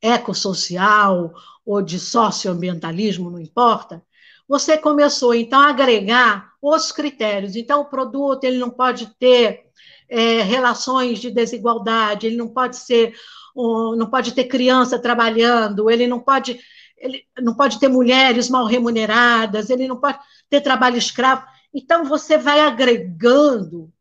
[0.00, 1.32] ecossocial
[1.64, 4.02] ou de socioambientalismo, não importa,
[4.48, 7.56] você começou então a agregar os critérios.
[7.56, 9.66] Então, o produto ele não pode ter
[10.08, 13.14] é, relações de desigualdade, ele não pode ser,
[13.56, 16.60] não pode ter criança trabalhando, ele não pode,
[16.98, 20.18] ele não pode ter mulheres mal remuneradas, ele não pode
[20.50, 21.44] ter trabalho escravo.
[21.72, 23.92] Então, você vai agregando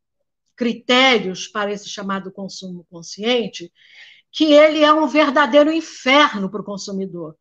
[0.56, 3.72] critérios para esse chamado consumo consciente,
[4.32, 7.36] que ele é um verdadeiro inferno para o consumidor.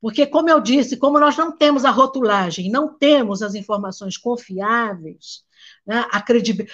[0.00, 5.44] Porque, como eu disse, como nós não temos a rotulagem, não temos as informações confiáveis,
[5.86, 6.06] Né?
[6.12, 6.24] A.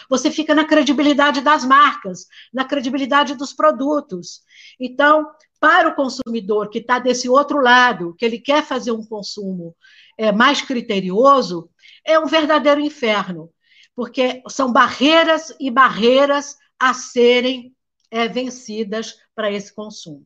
[0.09, 4.43] Você fica na credibilidade das marcas, na credibilidade dos produtos.
[4.79, 5.27] Então,
[5.61, 9.75] para o consumidor que está desse outro lado, que ele quer fazer um consumo
[10.17, 11.71] é, mais criterioso,
[12.05, 13.51] é um verdadeiro inferno,
[13.95, 17.75] porque são barreiras e barreiras a serem
[18.11, 20.25] é, vencidas para esse consumo.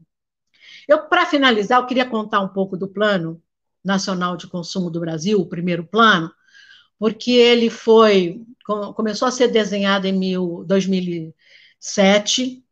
[0.89, 3.43] Eu, para finalizar, eu queria contar um pouco do Plano
[3.85, 6.31] Nacional de Consumo do Brasil, o primeiro plano,
[7.03, 8.41] porque ele foi
[8.95, 12.63] começou a ser desenhado em mil, 2007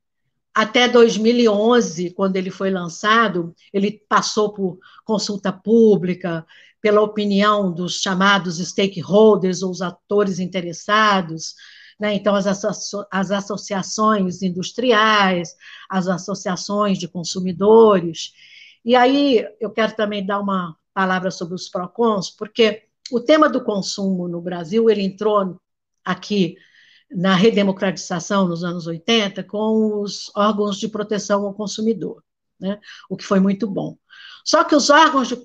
[0.55, 6.47] até 2011, quando ele foi lançado, ele passou por consulta pública,
[6.81, 11.57] pela opinião dos chamados stakeholders, ou os atores interessados,
[11.99, 12.15] né?
[12.15, 15.57] então as, asso as associações industriais,
[15.89, 18.31] as associações de consumidores.
[18.85, 23.63] E aí eu quero também dar uma palavra sobre os PROCONs, porque o tema do
[23.63, 25.61] consumo no Brasil, ele entrou
[26.05, 26.57] aqui
[27.11, 32.23] na redemocratização nos anos 80 com os órgãos de proteção ao consumidor,
[32.59, 32.79] né?
[33.09, 33.97] o que foi muito bom.
[34.45, 35.37] Só que os órgãos de,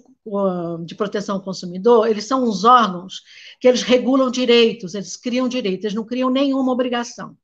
[0.85, 3.23] de proteção ao consumidor, eles são uns órgãos
[3.59, 7.35] que eles regulam direitos, eles criam direitos, eles não criam nenhuma obrigação.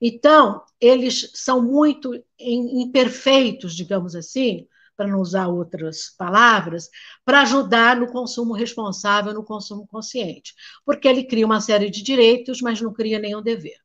[0.00, 4.66] Então, eles são muito imperfeitos, digamos assim,
[5.00, 6.90] para não usar outras palavras,
[7.24, 10.52] para ajudar no consumo responsável, no consumo consciente,
[10.84, 13.78] porque ele cria uma série de direitos, mas não cria nenhum dever.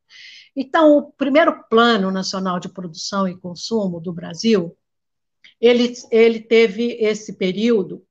[0.53, 4.75] Então, o primeiro Plano Nacional de Produção e Consumo do Brasil,
[5.61, 8.03] ele, ele teve esse período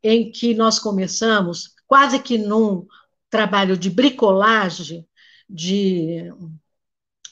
[0.00, 2.86] em que nós começamos, quase que num
[3.28, 5.04] trabalho de bricolagem,
[5.50, 6.32] de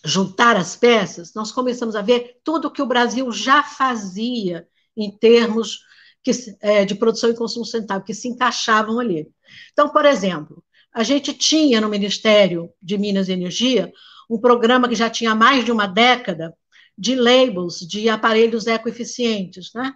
[0.05, 5.81] juntar as peças, nós começamos a ver tudo que o Brasil já fazia em termos
[6.23, 9.29] que, é, de produção e consumo sustentável, que se encaixavam ali.
[9.73, 13.93] Então, por exemplo, a gente tinha no Ministério de Minas e Energia
[14.29, 16.55] um programa que já tinha mais de uma década
[16.97, 19.95] de labels de aparelhos ecoeficientes, né?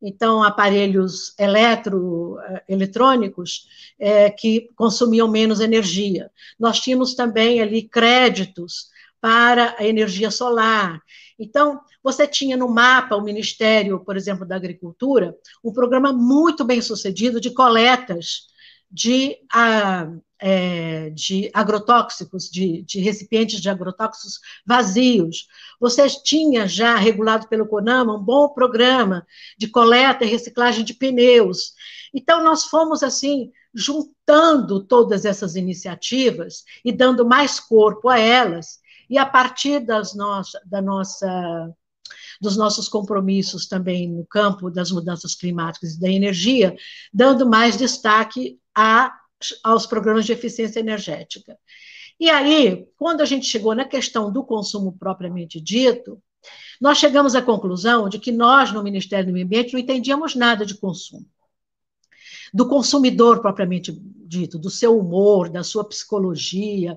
[0.00, 3.66] Então, aparelhos eletro, é, eletrônicos
[3.98, 6.30] é, que consumiam menos energia.
[6.58, 8.88] Nós tínhamos também ali créditos
[9.20, 11.02] para a energia solar.
[11.38, 16.82] Então, você tinha no mapa o Ministério, por exemplo, da Agricultura, um programa muito bem
[16.82, 18.48] sucedido de coletas
[18.90, 25.46] de, a, é, de agrotóxicos, de, de, recipientes de agrotóxicos vazios.
[25.78, 31.74] Você tinha já, regulado pelo CONAMA, um bom programa de coleta e reciclagem de pneus.
[32.12, 39.16] Então, nós fomos, assim, juntando todas essas iniciativas e dando mais corpo a elas, e
[39.16, 41.74] a partir das nossa, da nossa,
[42.40, 46.76] dos nossos compromissos também no campo das mudanças climáticas e da energia,
[47.12, 49.12] dando mais destaque a,
[49.62, 51.56] aos programas de eficiência energética.
[52.20, 56.20] E aí, quando a gente chegou na questão do consumo propriamente dito,
[56.80, 60.66] nós chegamos à conclusão de que nós, no Ministério do Meio Ambiente, não entendíamos nada
[60.66, 61.26] de consumo
[62.52, 63.92] do consumidor propriamente
[64.28, 66.96] dito, do seu humor, da sua psicologia.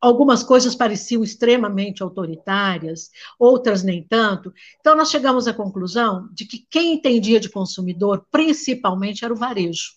[0.00, 4.52] Algumas coisas pareciam extremamente autoritárias, outras nem tanto.
[4.78, 9.94] Então, nós chegamos à conclusão de que quem entendia de consumidor, principalmente, era o varejo.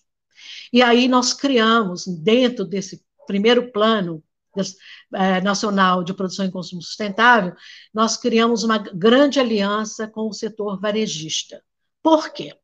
[0.72, 4.22] E aí nós criamos, dentro desse primeiro plano
[5.14, 7.54] é, nacional de produção e consumo sustentável,
[7.92, 11.62] nós criamos uma grande aliança com o setor varejista.
[12.02, 12.56] Por quê?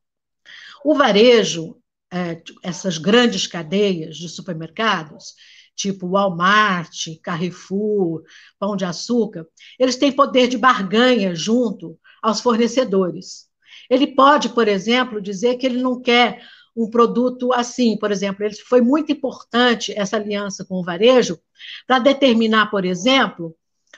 [0.83, 1.77] O varejo
[2.11, 5.33] é, essas grandes cadeias de supermercados,
[5.75, 8.23] tipo Walmart, Carrefour,
[8.57, 9.45] Pão de Açúcar,
[9.77, 13.47] eles têm poder de barganha junto aos fornecedores.
[13.89, 16.41] Ele pode, por exemplo, dizer que ele não quer
[16.75, 21.39] um produto assim, por exemplo, ele foi muito importante essa aliança com o varejo
[21.87, 23.55] para determinar, por exemplo,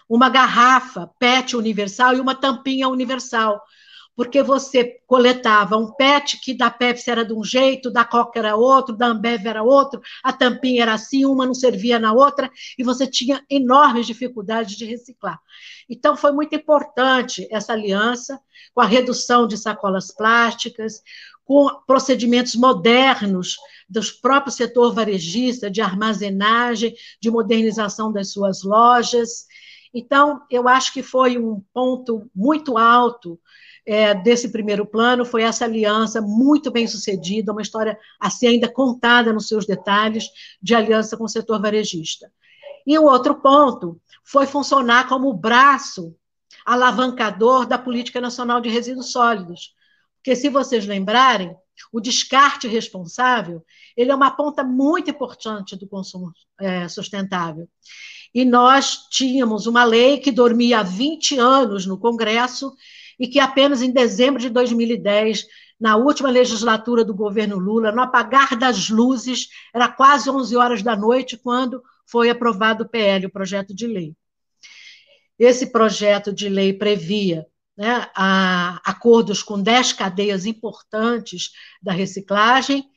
[0.07, 3.61] uma garrafa PET universal e uma tampinha universal,
[4.19, 8.53] porque você coletava um PET que da Pepsi era de um jeito, da Coca era
[8.53, 12.83] outro, da Ambev era outro, a tampinha era assim, uma não servia na outra, e
[12.83, 15.39] você tinha enormes dificuldades de reciclar.
[15.89, 18.37] Então, foi muito importante essa aliança
[18.73, 21.01] com a redução de sacolas plásticas,
[21.45, 23.55] com procedimentos modernos
[23.87, 29.45] do próprio setor varejista, de armazenagem, de modernização das suas lojas.
[29.93, 33.39] Então, eu acho que foi um ponto muito alto
[33.85, 37.97] é, desse primeiro plano foi essa aliança muito bem sucedida, uma história
[38.43, 40.29] ainda contada nos seus detalhes,
[40.61, 42.31] de aliança com o setor varejista.
[42.85, 46.15] E o outro ponto foi funcionar como braço
[46.65, 49.73] alavancador da Política Nacional de Resíduos Sólidos,
[50.17, 51.55] Porque, se vocês lembrarem,
[51.91, 53.63] o descarte responsável
[53.95, 57.67] ele é uma ponta muito importante do consumo é, sustentável.
[58.33, 62.73] E nós tínhamos uma lei que dormia há 20 anos no Congresso
[63.19, 65.45] e que apenas em dezembro de 2010,
[65.79, 70.95] na última legislatura do governo Lula, no apagar das luzes, era quase 11 horas da
[70.95, 74.15] noite, quando foi aprovado o PL, o projeto de lei.
[75.37, 77.45] Esse projeto de lei previa
[77.77, 81.51] né, acordos com 10 cadeias importantes
[81.81, 82.89] da reciclagem,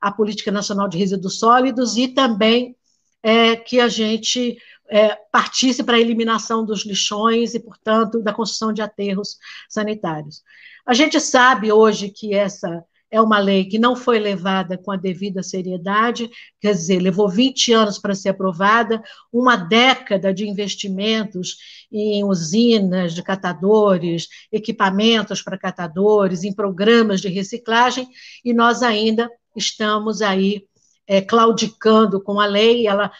[0.00, 2.76] a Política Nacional de Resíduos Sólidos e também
[3.22, 4.58] é, que a gente
[4.88, 9.36] é, partisse para a eliminação dos lixões e, portanto, da construção de aterros
[9.68, 10.42] sanitários.
[10.86, 14.96] A gente sabe hoje que essa é uma lei que não foi levada com a
[14.96, 16.28] devida seriedade,
[16.60, 21.56] quer dizer, levou 20 anos para ser aprovada, uma década de investimentos
[21.90, 28.08] em usinas de catadores, equipamentos para catadores, em programas de reciclagem,
[28.44, 30.64] e nós ainda estamos aí
[31.06, 33.10] é, claudicando com a lei, ela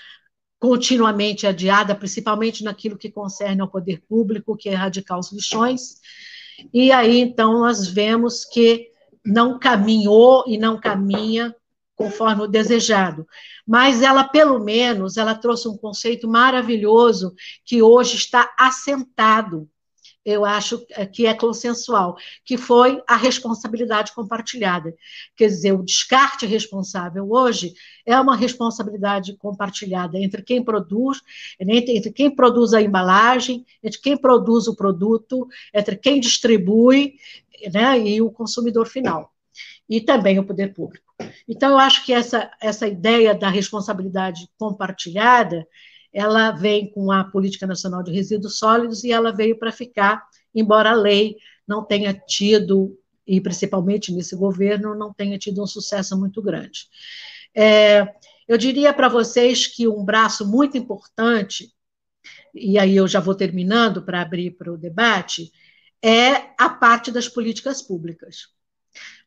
[0.59, 6.01] continuamente adiada, principalmente naquilo que concerne ao poder público, que é erradicar os lixões.
[6.73, 8.91] E aí, então, nós vemos que
[9.25, 11.55] não caminhou e não caminha
[11.95, 13.27] conforme o desejado.
[13.67, 17.35] Mas ela, pelo menos, ela trouxe um conceito maravilhoso
[17.65, 19.69] que hoje está assentado
[20.27, 24.93] eu acho que é consensual, que foi a responsabilidade compartilhada.
[25.37, 27.75] Quer dizer, o descarte responsável hoje
[28.05, 31.23] é uma responsabilidade compartilhada entre quem produz,
[31.61, 37.15] entre quem produz a embalagem, entre quem produz o produto, entre quem distribui
[37.73, 39.33] né, e o consumidor final.
[39.89, 41.07] E também o poder público.
[41.49, 45.65] Então, eu acho que essa, essa ideia da responsabilidade compartilhada
[46.17, 50.93] ela vem com a Política Nacional de Resíduos Sólidos e ela veio para ficar, embora
[50.93, 51.37] a lei
[51.69, 56.89] não tenha tido, e principalmente nesse governo, não tenha tido um sucesso muito grande.
[57.55, 58.15] É,
[58.49, 61.71] eu diria para vocês que um braço muito importante,
[62.55, 65.53] e aí eu já vou terminando para abrir para o debate,
[66.03, 68.49] é a parte das políticas públicas.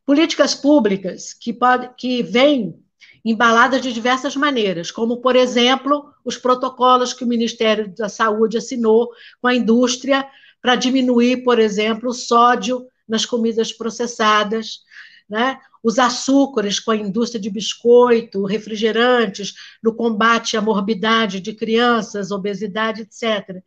[0.04, 2.82] Políticas públicas que, pode, que vêm
[3.24, 9.10] embaladas de diversas maneiras, como, por exemplo, os protocolos que o Ministério da Saúde assinou
[9.40, 10.26] com a indústria
[10.60, 14.80] para diminuir, por exemplo, o sódio nas comidas processadas,
[15.28, 15.58] né?
[15.82, 23.02] os açúcares com a indústria de biscoito, refrigerantes, no combate à morbidade de crianças, obesidade,
[23.02, 23.62] etc.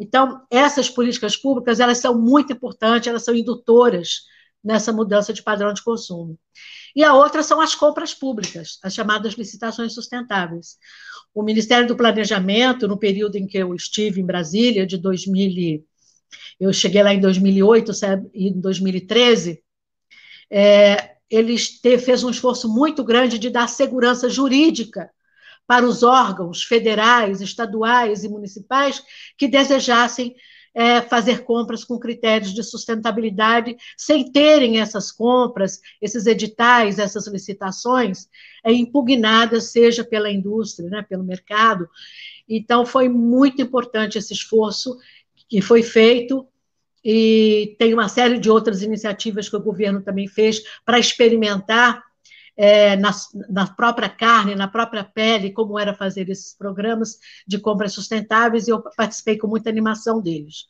[0.00, 4.22] Então, essas políticas públicas, elas são muito importantes, elas são indutoras
[4.62, 6.38] nessa mudança de padrão de consumo.
[6.94, 10.76] E a outra são as compras públicas, as chamadas licitações sustentáveis.
[11.34, 15.84] O Ministério do Planejamento, no período em que eu estive em Brasília, de 2000,
[16.58, 17.92] eu cheguei lá em 2008
[18.34, 19.62] e em 2013,
[20.50, 25.10] é, ele fez um esforço muito grande de dar segurança jurídica
[25.66, 29.02] para os órgãos federais, estaduais e municipais
[29.36, 30.34] que desejassem
[30.78, 38.28] é, fazer compras com critérios de sustentabilidade, sem terem essas compras, esses editais, essas licitações
[38.64, 41.88] é, impugnadas, seja pela indústria, né, pelo mercado.
[42.48, 44.96] Então, foi muito importante esse esforço
[45.48, 46.46] que foi feito,
[47.04, 52.04] e tem uma série de outras iniciativas que o governo também fez para experimentar
[52.58, 53.12] é, na,
[53.48, 58.72] na, própria carne, na própria pele, como era fazer esses programas de compras sustentáveis, e
[58.72, 60.66] eu participei com muita animação deles.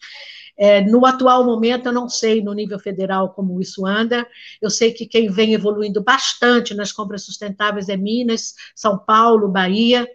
[0.54, 4.26] É, no atual momento, eu não sei no nível federal como isso anda,
[4.60, 10.06] eu sei que quem vem evoluindo bastante nas compras sustentáveis é Minas, São Paulo, Bahia.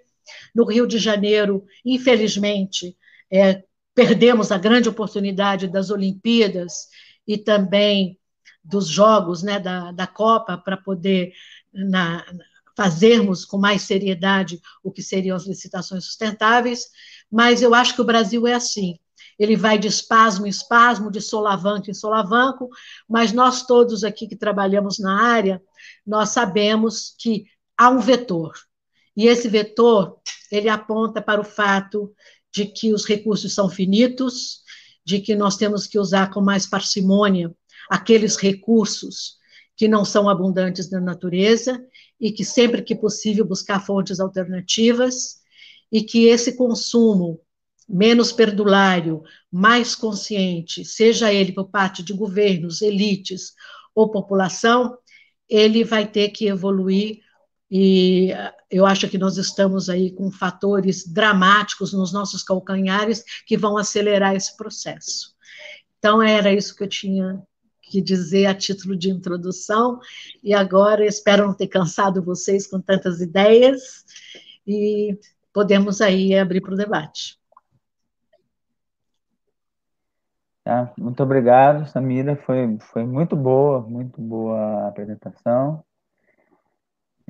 [0.53, 2.95] No Rio de Janeiro, infelizmente,
[3.31, 3.63] é,
[3.95, 6.87] perdemos a grande oportunidade das Olimpíadas
[7.27, 8.17] e também
[8.63, 11.33] dos jogos né, da, da Copa para poder
[11.73, 12.23] na,
[12.75, 16.87] fazermos com mais seriedade o que seriam as licitações sustentáveis,
[17.31, 18.97] mas eu acho que o Brasil é assim.
[19.37, 22.69] Ele vai de espasmo em espasmo, de solavanco em solavanco,
[23.07, 25.61] mas nós todos aqui que trabalhamos na área,
[26.05, 27.45] nós sabemos que
[27.77, 28.53] há um vetor.
[29.15, 30.17] E esse vetor,
[30.51, 32.13] ele aponta para o fato
[32.51, 34.61] de que os recursos são finitos,
[35.05, 37.53] de que nós temos que usar com mais parcimônia
[37.89, 39.37] aqueles recursos
[39.75, 41.83] que não são abundantes na natureza
[42.19, 45.41] e que sempre que possível buscar fontes alternativas
[45.91, 47.39] e que esse consumo
[47.87, 53.53] menos perdulário, mais consciente, seja ele por parte de governos, elites
[53.93, 54.97] ou população,
[55.49, 57.19] ele vai ter que evoluir
[57.75, 58.29] e
[58.69, 64.35] eu acho que nós estamos aí com fatores dramáticos nos nossos calcanhares que vão acelerar
[64.35, 65.33] esse processo.
[65.97, 67.41] Então, era isso que eu tinha
[67.93, 69.99] que dizer a título de introdução,
[70.43, 74.03] e agora espero não ter cansado vocês com tantas ideias,
[74.65, 75.15] e
[75.53, 77.37] podemos aí abrir para o debate.
[80.63, 85.83] Tá, muito obrigado, Samira, foi, foi muito boa, muito boa a apresentação.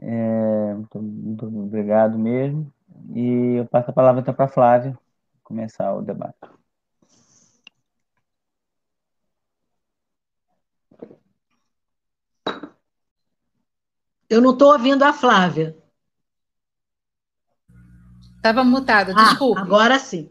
[0.01, 2.71] É, muito, muito obrigado mesmo.
[3.13, 4.97] E eu passo a palavra então para a Flávia
[5.43, 6.62] começar o debate.
[14.29, 15.77] Eu não estou ouvindo a Flávia.
[18.35, 19.61] Estava mutada, ah, desculpa.
[19.61, 20.29] Agora sim.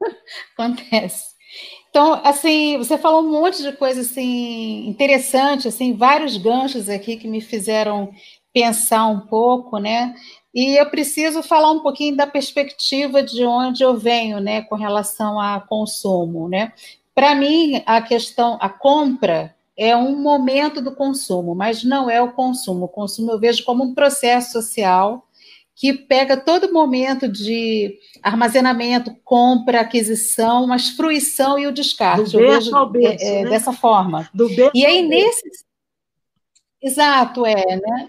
[0.56, 1.36] Acontece.
[1.90, 7.26] Então, assim, você falou um monte de coisa assim interessante, assim, vários ganchos aqui que
[7.26, 8.12] me fizeram
[8.52, 10.14] pensar um pouco, né?
[10.54, 15.38] E eu preciso falar um pouquinho da perspectiva de onde eu venho, né, com relação
[15.38, 16.72] a consumo, né?
[17.14, 22.32] Para mim, a questão, a compra é um momento do consumo, mas não é o
[22.32, 22.86] consumo.
[22.86, 25.24] O consumo eu vejo como um processo social
[25.76, 32.32] que pega todo momento de armazenamento, compra, aquisição, mas fruição e o descarte.
[32.32, 33.50] Do eu vejo ao berço, é, é, né?
[33.50, 34.28] dessa forma.
[34.34, 35.42] Do berço e aí, nesse.
[36.82, 38.08] Exato, é, né?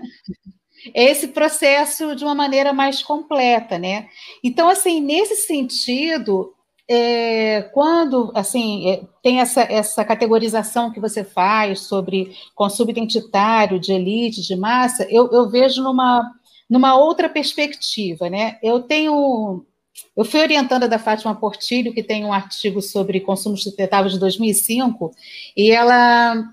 [0.96, 4.08] É esse processo de uma maneira mais completa, né?
[4.44, 6.56] Então, assim, nesse sentido,
[6.90, 13.94] é, quando assim é, tem essa, essa categorização que você faz sobre consumo identitário, de
[13.94, 16.32] elite, de massa, eu, eu vejo numa
[16.70, 18.60] numa outra perspectiva, né?
[18.62, 19.66] Eu tenho
[20.16, 25.12] eu fui orientanda da Fátima Portilho, que tem um artigo sobre consumo sustentável de 2005,
[25.58, 26.44] e ela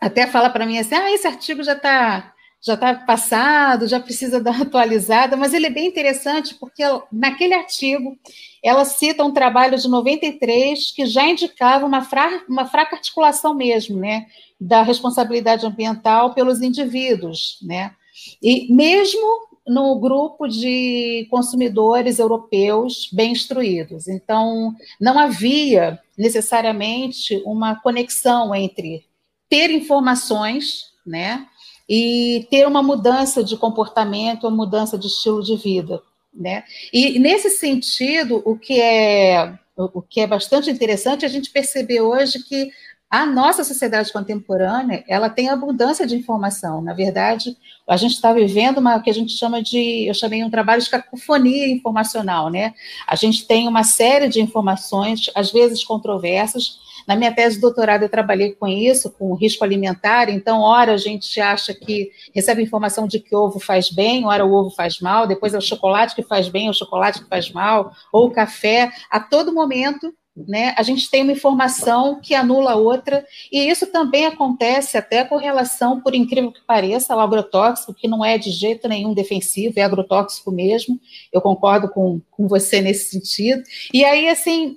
[0.00, 2.34] até fala para mim assim: ah, esse artigo já está
[2.66, 7.54] já está passado, já precisa dar uma atualizada, mas ele é bem interessante porque naquele
[7.54, 8.18] artigo
[8.62, 13.96] ela cita um trabalho de 93 que já indicava uma, fra uma fraca articulação mesmo,
[14.00, 14.26] né,
[14.60, 17.94] da responsabilidade ambiental pelos indivíduos, né,
[18.42, 24.06] e mesmo no grupo de consumidores europeus bem instruídos.
[24.06, 29.04] Então, não havia necessariamente uma conexão entre
[29.48, 31.46] ter informações, né,
[31.88, 36.02] e ter uma mudança de comportamento, uma mudança de estilo de vida,
[36.34, 36.64] né?
[36.92, 42.00] E nesse sentido, o que é o que é bastante interessante é a gente perceber
[42.00, 42.70] hoje que
[43.08, 46.82] a nossa sociedade contemporânea, ela tem abundância de informação.
[46.82, 47.56] Na verdade,
[47.86, 50.90] a gente está vivendo uma que a gente chama de, eu chamei um trabalho de
[50.90, 52.74] cacofonia informacional, né?
[53.06, 56.80] A gente tem uma série de informações, às vezes controversas.
[57.06, 60.28] Na minha tese de doutorado eu trabalhei com isso, com risco alimentar.
[60.28, 64.52] Então, ora a gente acha que recebe informação de que ovo faz bem, ora o
[64.52, 65.26] ovo faz mal.
[65.26, 68.30] Depois é o chocolate que faz bem, é o chocolate que faz mal, ou o
[68.30, 68.90] café.
[69.10, 70.12] A todo momento
[70.46, 70.74] né?
[70.76, 76.00] A gente tem uma informação que anula outra, e isso também acontece até com relação,
[76.00, 80.52] por incrível que pareça, ao agrotóxico, que não é de jeito nenhum defensivo, é agrotóxico
[80.52, 81.00] mesmo.
[81.32, 83.62] Eu concordo com, com você nesse sentido.
[83.92, 84.76] E aí, assim,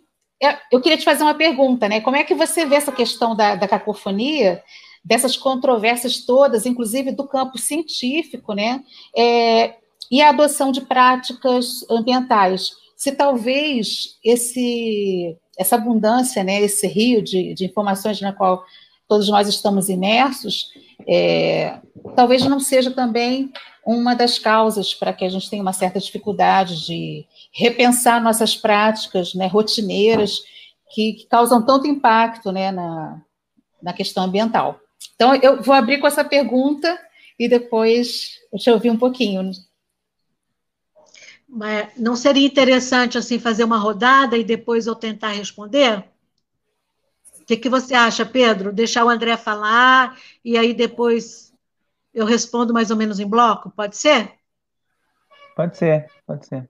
[0.71, 2.01] eu queria te fazer uma pergunta, né?
[2.01, 4.63] Como é que você vê essa questão da, da cacofonia?
[5.03, 8.83] dessas controvérsias todas, inclusive do campo científico, né?
[9.15, 9.75] É,
[10.11, 12.71] e a adoção de práticas ambientais.
[12.95, 18.63] Se talvez esse essa abundância, né, esse rio de, de informações na qual
[19.09, 20.67] todos nós estamos imersos,
[21.11, 21.79] é,
[22.15, 23.51] talvez não seja também
[23.83, 29.33] uma das causas para que a gente tenha uma certa dificuldade de repensar nossas práticas
[29.33, 30.39] né, rotineiras
[30.91, 33.19] que, que causam tanto impacto né, na,
[33.81, 34.79] na questão ambiental.
[35.15, 36.99] Então, eu vou abrir com essa pergunta
[37.39, 39.51] e depois eu te ouvir um pouquinho.
[41.97, 46.03] Não seria interessante assim fazer uma rodada e depois eu tentar responder?
[47.49, 48.71] O que, que você acha, Pedro?
[48.71, 51.51] Deixar o André falar e aí depois
[52.13, 53.71] eu respondo mais ou menos em bloco?
[53.71, 54.33] Pode ser?
[55.55, 56.69] Pode ser, pode ser.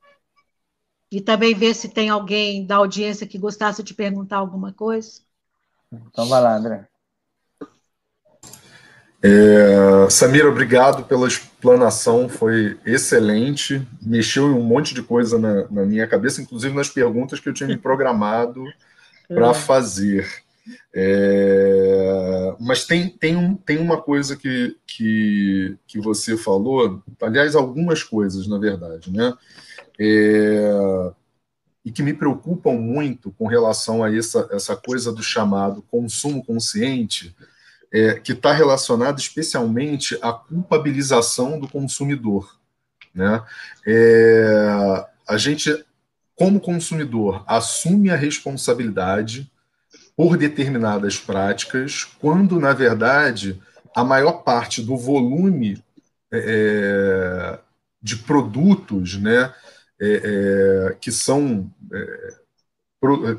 [1.12, 5.20] E também ver se tem alguém da audiência que gostasse de perguntar alguma coisa.
[5.92, 6.88] Então vai lá, André.
[9.22, 13.86] É, Samira, obrigado pela explanação, foi excelente.
[14.02, 17.54] Mexeu em um monte de coisa na, na minha cabeça, inclusive nas perguntas que eu
[17.54, 18.64] tinha me programado
[19.28, 19.54] para é.
[19.54, 20.48] fazer.
[20.94, 28.04] É, mas tem, tem, um, tem uma coisa que, que, que você falou, aliás, algumas
[28.04, 29.34] coisas, na verdade, né?
[30.00, 31.12] É,
[31.86, 37.36] e que me preocupam muito com relação a essa, essa coisa do chamado consumo consciente
[37.92, 42.58] é, que está relacionado especialmente à culpabilização do consumidor.
[43.14, 43.44] Né?
[43.88, 45.86] É, a gente,
[46.36, 49.50] como consumidor, assume a responsabilidade
[50.20, 53.58] por determinadas práticas, quando, na verdade,
[53.96, 55.82] a maior parte do volume
[56.30, 57.58] é,
[58.04, 59.54] de produtos né,
[59.98, 62.34] é, é, que são é,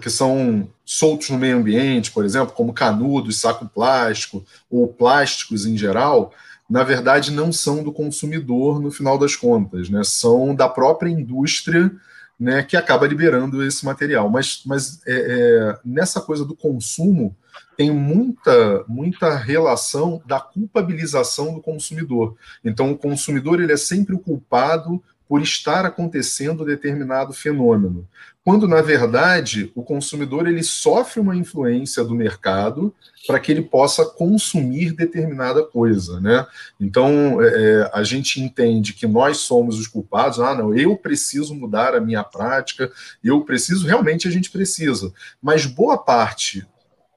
[0.01, 5.77] que são soltos no meio ambiente, por exemplo, como canudos, saco plástico ou plásticos em
[5.77, 6.33] geral,
[6.69, 10.01] na verdade não são do consumidor no final das contas, né?
[10.03, 11.93] São da própria indústria,
[12.41, 14.31] né, que acaba liberando esse material.
[14.31, 17.37] Mas, mas é, é, nessa coisa do consumo
[17.77, 22.35] tem muita muita relação da culpabilização do consumidor.
[22.65, 28.05] Então o consumidor ele é sempre o culpado por estar acontecendo determinado fenômeno,
[28.45, 32.93] quando na verdade o consumidor ele sofre uma influência do mercado
[33.29, 36.45] para que ele possa consumir determinada coisa, né?
[36.81, 40.41] Então é, é, a gente entende que nós somos os culpados.
[40.41, 42.91] Ah, não, eu preciso mudar a minha prática,
[43.23, 46.67] eu preciso realmente a gente precisa, mas boa parte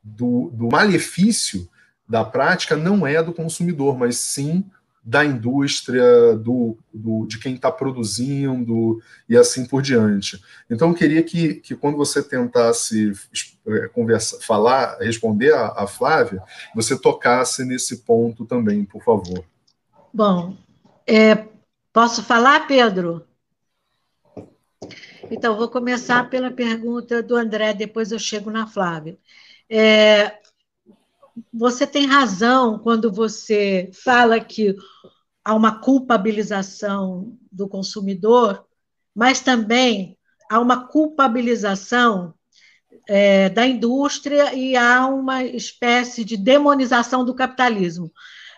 [0.04, 1.68] do, do malefício
[2.08, 4.64] da prática não é do consumidor, mas sim
[5.04, 10.42] da indústria, do, do de quem está produzindo e assim por diante.
[10.70, 13.12] Então, eu queria que, que quando você tentasse
[13.68, 16.42] é, conversa, falar, responder a, a Flávia,
[16.74, 19.44] você tocasse nesse ponto também, por favor.
[20.14, 20.56] Bom,
[21.06, 21.48] é,
[21.92, 23.26] posso falar, Pedro?
[25.30, 29.18] Então, vou começar pela pergunta do André, depois eu chego na Flávia.
[29.70, 30.38] É,
[31.52, 34.76] você tem razão quando você fala que
[35.44, 38.66] há uma culpabilização do consumidor,
[39.16, 40.18] mas também
[40.50, 42.34] há uma culpabilização
[43.08, 48.12] é, da indústria e há uma espécie de demonização do capitalismo.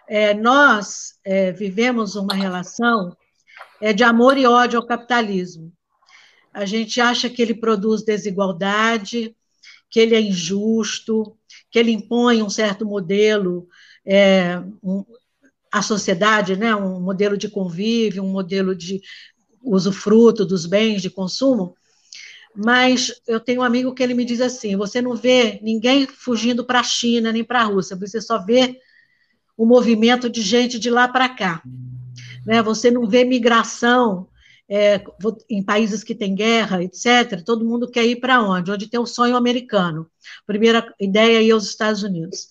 [0.08, 3.16] É, nós é, vivemos uma relação
[3.82, 5.72] é, de amor e ódio ao capitalismo.
[6.54, 9.36] A gente acha que ele produz desigualdade,
[9.90, 11.38] que ele é injusto,
[11.76, 13.68] que ele impõe um certo modelo,
[14.06, 15.04] é, um,
[15.70, 19.02] a sociedade, né, um modelo de convívio, um modelo de
[19.62, 21.76] usufruto dos bens de consumo,
[22.56, 26.64] mas eu tenho um amigo que ele me diz assim: você não vê ninguém fugindo
[26.64, 28.80] para a China nem para a Rússia, você só vê
[29.58, 31.62] o movimento de gente de lá para cá.
[32.46, 32.64] Né?
[32.64, 34.30] Você não vê migração
[34.68, 35.04] é,
[35.50, 38.72] em países que têm guerra, etc., todo mundo quer ir para onde?
[38.72, 40.10] Onde tem o sonho americano.
[40.46, 42.48] Primeira ideia é ir aos Estados Unidos.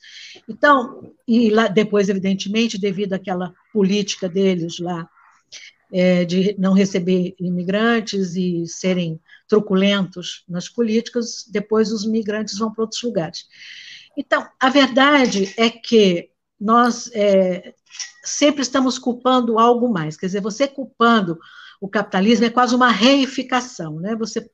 [0.48, 5.08] Então, e lá, depois, evidentemente, devido àquela política deles lá,
[5.92, 12.82] é, de não receber imigrantes e serem truculentos nas políticas, depois os migrantes vão para
[12.82, 13.46] outros lugares.
[14.16, 17.74] Então, a verdade é que nós é,
[18.22, 20.16] sempre estamos culpando algo mais.
[20.16, 21.38] Quer dizer, você culpando
[21.84, 24.16] o capitalismo é quase uma reificação, né?
[24.16, 24.50] Você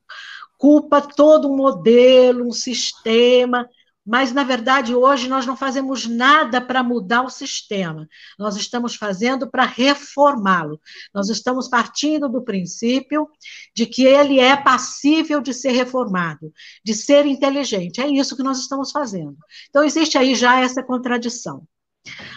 [0.57, 3.69] culpa todo um modelo, um sistema,
[4.05, 8.05] mas na verdade hoje nós não fazemos nada para mudar o sistema.
[8.37, 10.77] Nós estamos fazendo para reformá-lo.
[11.13, 13.29] Nós estamos partindo do princípio
[13.73, 16.51] de que ele é passível de ser reformado,
[16.83, 18.01] de ser inteligente.
[18.01, 19.37] É isso que nós estamos fazendo.
[19.69, 21.65] Então existe aí já essa contradição.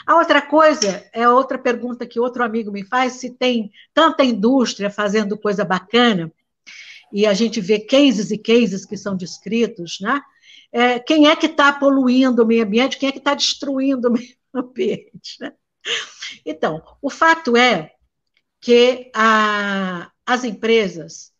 [0.07, 4.91] A outra coisa, é outra pergunta que outro amigo me faz, se tem tanta indústria
[4.91, 6.31] fazendo coisa bacana,
[7.13, 10.21] e a gente vê cases e cases que são descritos, né?
[10.73, 14.11] É, quem é que está poluindo o meio ambiente, quem é que está destruindo o
[14.13, 15.37] meio ambiente?
[15.41, 15.53] Né?
[16.45, 17.93] Então, o fato é
[18.61, 21.33] que a, as empresas,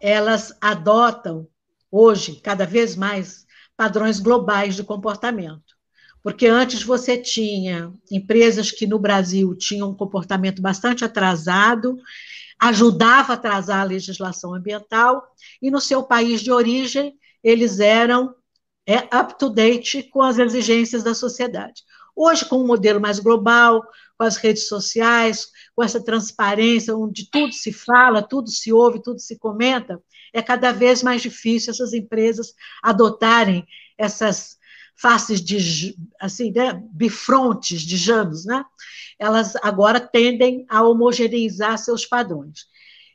[0.00, 1.48] elas adotam,
[1.90, 5.71] hoje, cada vez mais, padrões globais de comportamento.
[6.22, 11.96] Porque antes você tinha empresas que no Brasil tinham um comportamento bastante atrasado,
[12.60, 15.26] ajudava a atrasar a legislação ambiental,
[15.60, 18.34] e no seu país de origem eles eram
[18.86, 21.82] é, up to date com as exigências da sociedade.
[22.14, 23.82] Hoje, com um modelo mais global,
[24.18, 29.18] com as redes sociais, com essa transparência, onde tudo se fala, tudo se ouve, tudo
[29.18, 30.00] se comenta,
[30.32, 33.66] é cada vez mais difícil essas empresas adotarem
[33.98, 34.56] essas
[35.02, 38.64] faces de, assim, né, bifrontes de Janos, né?
[39.18, 42.66] Elas agora tendem a homogeneizar seus padrões.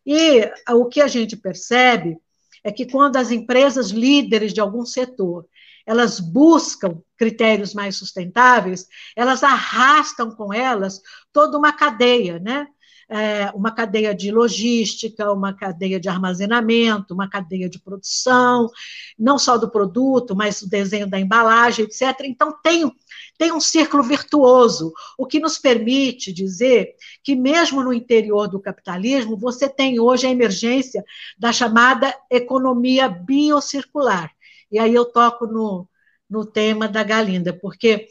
[0.05, 2.17] E o que a gente percebe
[2.61, 5.47] é que quando as empresas líderes de algum setor
[5.85, 12.67] elas buscam critérios mais sustentáveis, elas arrastam com elas toda uma cadeia, né?
[13.09, 18.69] É, uma cadeia de logística, uma cadeia de armazenamento, uma cadeia de produção,
[19.17, 22.21] não só do produto, mas o desenho da embalagem, etc.
[22.23, 22.91] Então, tem,
[23.37, 29.37] tem um círculo virtuoso, o que nos permite dizer que, mesmo no interior do capitalismo,
[29.37, 31.03] você tem hoje a emergência
[31.37, 34.31] da chamada economia biocircular.
[34.69, 35.87] E aí eu toco no,
[36.29, 38.09] no tema da Galinda, porque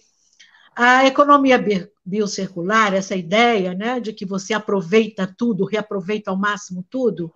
[0.76, 1.58] a economia
[2.04, 7.32] biocircular, essa ideia né, de que você aproveita tudo, reaproveita ao máximo tudo,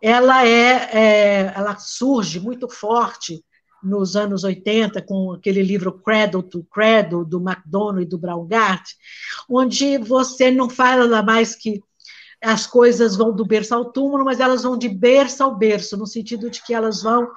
[0.00, 3.44] ela é, é ela surge muito forte
[3.82, 8.92] nos anos 80, com aquele livro Cradle to Cradle, do McDonald e do Braungart,
[9.48, 11.82] onde você não fala mais que
[12.42, 16.06] as coisas vão do berço ao túmulo, mas elas vão de berço ao berço, no
[16.06, 17.28] sentido de que elas vão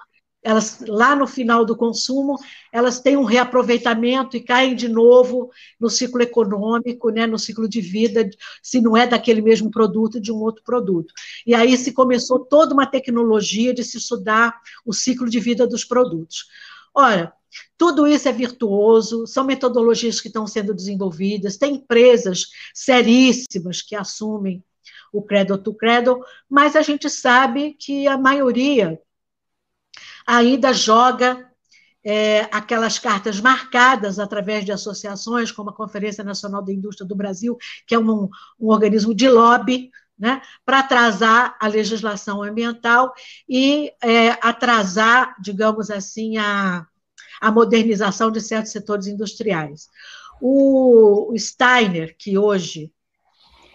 [0.43, 2.37] elas lá no final do consumo,
[2.71, 7.79] elas têm um reaproveitamento e caem de novo no ciclo econômico, né, no ciclo de
[7.79, 8.29] vida,
[8.61, 11.13] se não é daquele mesmo produto, de um outro produto.
[11.47, 15.85] E aí se começou toda uma tecnologia de se estudar o ciclo de vida dos
[15.85, 16.45] produtos.
[16.93, 17.33] Ora,
[17.77, 24.63] tudo isso é virtuoso, são metodologias que estão sendo desenvolvidas, tem empresas seríssimas que assumem
[25.11, 26.19] o credo to credo,
[26.49, 28.99] mas a gente sabe que a maioria
[30.26, 31.49] ainda joga
[32.03, 37.57] é, aquelas cartas marcadas através de associações, como a Conferência Nacional da Indústria do Brasil,
[37.88, 43.13] que é um, um organismo de lobby, né, para atrasar a legislação ambiental
[43.47, 46.86] e é, atrasar, digamos assim, a,
[47.41, 49.88] a modernização de certos setores industriais.
[50.41, 52.91] O, Steiner, que hoje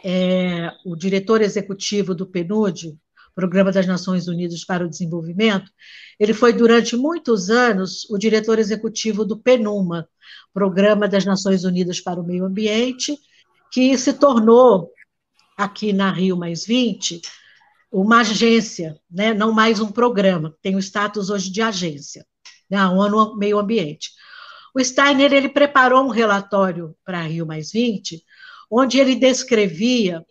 [0.05, 2.97] é o diretor executivo do PNUD,
[3.39, 5.71] Programa das Nações Unidas para o Desenvolvimento,
[6.19, 10.09] ele foi durante muitos anos o diretor executivo do PNUMA,
[10.53, 13.17] Programa das Nações Unidas para o Meio Ambiente,
[13.71, 14.91] que se tornou,
[15.57, 17.23] aqui na Rio Mais 20,
[17.93, 19.33] uma agência, né?
[19.33, 22.27] não mais um programa, tem o status hoje de agência,
[22.69, 22.77] né?
[22.77, 24.11] a ONU Meio Ambiente.
[24.75, 28.21] O Steiner ele preparou um relatório para Rio Mais 20,
[28.69, 30.27] onde ele descrevia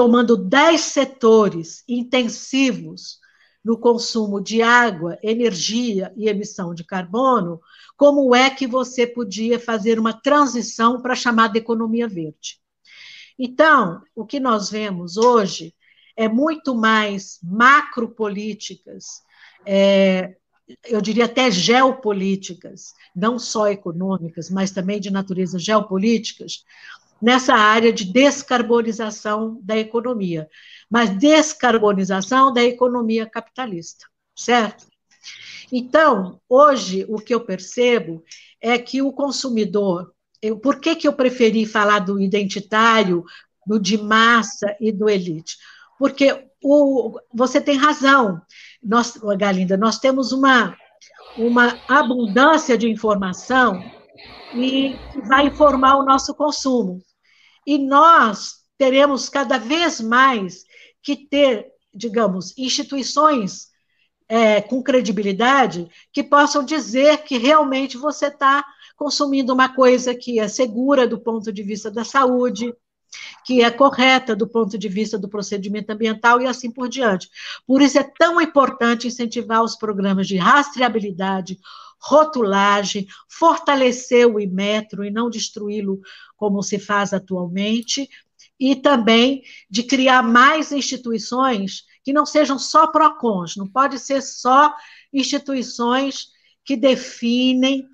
[0.00, 3.18] tomando dez setores intensivos
[3.62, 7.60] no consumo de água, energia e emissão de carbono,
[7.98, 12.58] como é que você podia fazer uma transição para a chamada economia verde.
[13.38, 15.74] Então, o que nós vemos hoje
[16.16, 19.04] é muito mais macropolíticas,
[19.66, 20.34] é,
[20.84, 26.64] eu diria até geopolíticas, não só econômicas, mas também de natureza geopolíticas,
[27.20, 30.48] nessa área de descarbonização da economia,
[30.88, 34.86] mas descarbonização da economia capitalista, certo?
[35.72, 38.24] Então, hoje, o que eu percebo
[38.60, 40.12] é que o consumidor.
[40.42, 43.24] Eu, por que, que eu preferi falar do identitário,
[43.66, 45.56] do de massa e do elite?
[45.98, 48.40] Porque o, você tem razão,
[48.82, 50.76] nós, Galinda, nós temos uma,
[51.36, 53.82] uma abundância de informação
[54.54, 54.96] e
[55.26, 57.00] vai informar o nosso consumo.
[57.70, 60.64] E nós teremos cada vez mais
[61.00, 63.68] que ter, digamos, instituições
[64.28, 68.64] é, com credibilidade que possam dizer que realmente você está
[68.96, 72.74] consumindo uma coisa que é segura do ponto de vista da saúde,
[73.46, 77.30] que é correta do ponto de vista do procedimento ambiental e assim por diante.
[77.64, 81.56] Por isso é tão importante incentivar os programas de rastreabilidade,
[82.00, 86.00] rotulagem, fortalecer o Imetro e não destruí-lo
[86.36, 88.08] como se faz atualmente,
[88.58, 94.74] e também de criar mais instituições que não sejam só PROCONs, não pode ser só
[95.12, 96.28] instituições
[96.64, 97.86] que definem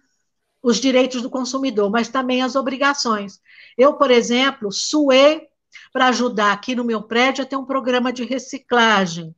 [0.63, 3.41] os direitos do consumidor, mas também as obrigações.
[3.79, 5.47] Eu, por exemplo, suei
[5.93, 9.35] para ajudar aqui no meu prédio a ter um programa de reciclagem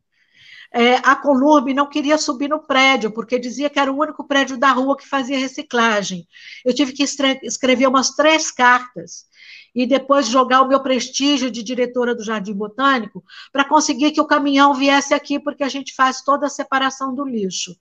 [0.73, 4.59] é, a Columbe não queria subir no prédio, porque dizia que era o único prédio
[4.59, 6.27] da rua que fazia reciclagem.
[6.64, 9.27] Eu tive que escrever umas três cartas
[9.75, 14.27] e depois jogar o meu prestígio de diretora do Jardim Botânico para conseguir que o
[14.27, 17.77] caminhão viesse aqui, porque a gente faz toda a separação do lixo.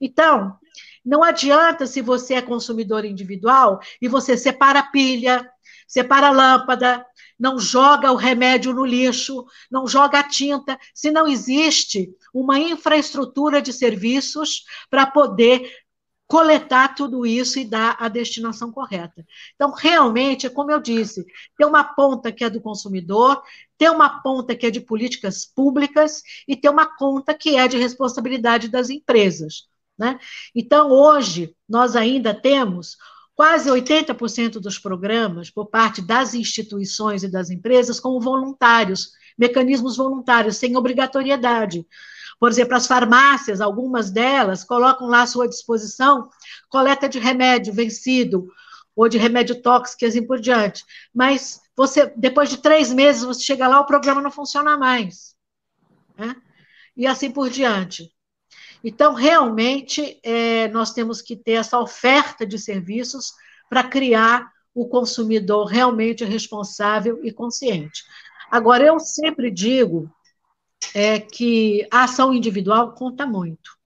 [0.00, 0.56] Então,
[1.04, 5.48] não adianta se você é consumidor individual e você separa pilha,
[5.88, 7.04] separa lâmpada,
[7.38, 13.62] não joga o remédio no lixo, não joga a tinta, se não existe uma infraestrutura
[13.62, 15.68] de serviços para poder
[16.28, 19.24] coletar tudo isso e dar a destinação correta.
[19.54, 21.24] Então, realmente, é como eu disse,
[21.56, 23.42] tem uma ponta que é do consumidor,
[23.78, 27.78] tem uma ponta que é de políticas públicas e tem uma conta que é de
[27.78, 29.68] responsabilidade das empresas.
[29.98, 30.18] Né?
[30.54, 32.98] Então, hoje, nós ainda temos
[33.38, 40.56] quase 80% dos programas, por parte das instituições e das empresas, como voluntários, mecanismos voluntários,
[40.56, 41.86] sem obrigatoriedade.
[42.40, 46.28] Por exemplo, as farmácias, algumas delas, colocam lá à sua disposição
[46.68, 48.48] coleta de remédio vencido,
[48.96, 50.84] ou de remédio tóxico e assim por diante.
[51.14, 55.36] Mas você, depois de três meses, você chega lá, o programa não funciona mais.
[56.18, 56.34] Né?
[56.96, 58.10] E assim por diante.
[58.82, 63.32] Então, realmente, é, nós temos que ter essa oferta de serviços
[63.68, 68.04] para criar o consumidor realmente responsável e consciente.
[68.50, 70.10] Agora, eu sempre digo
[70.94, 73.76] é, que a ação individual conta muito.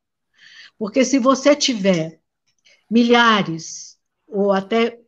[0.79, 2.21] Porque se você tiver
[2.91, 5.01] milhares ou até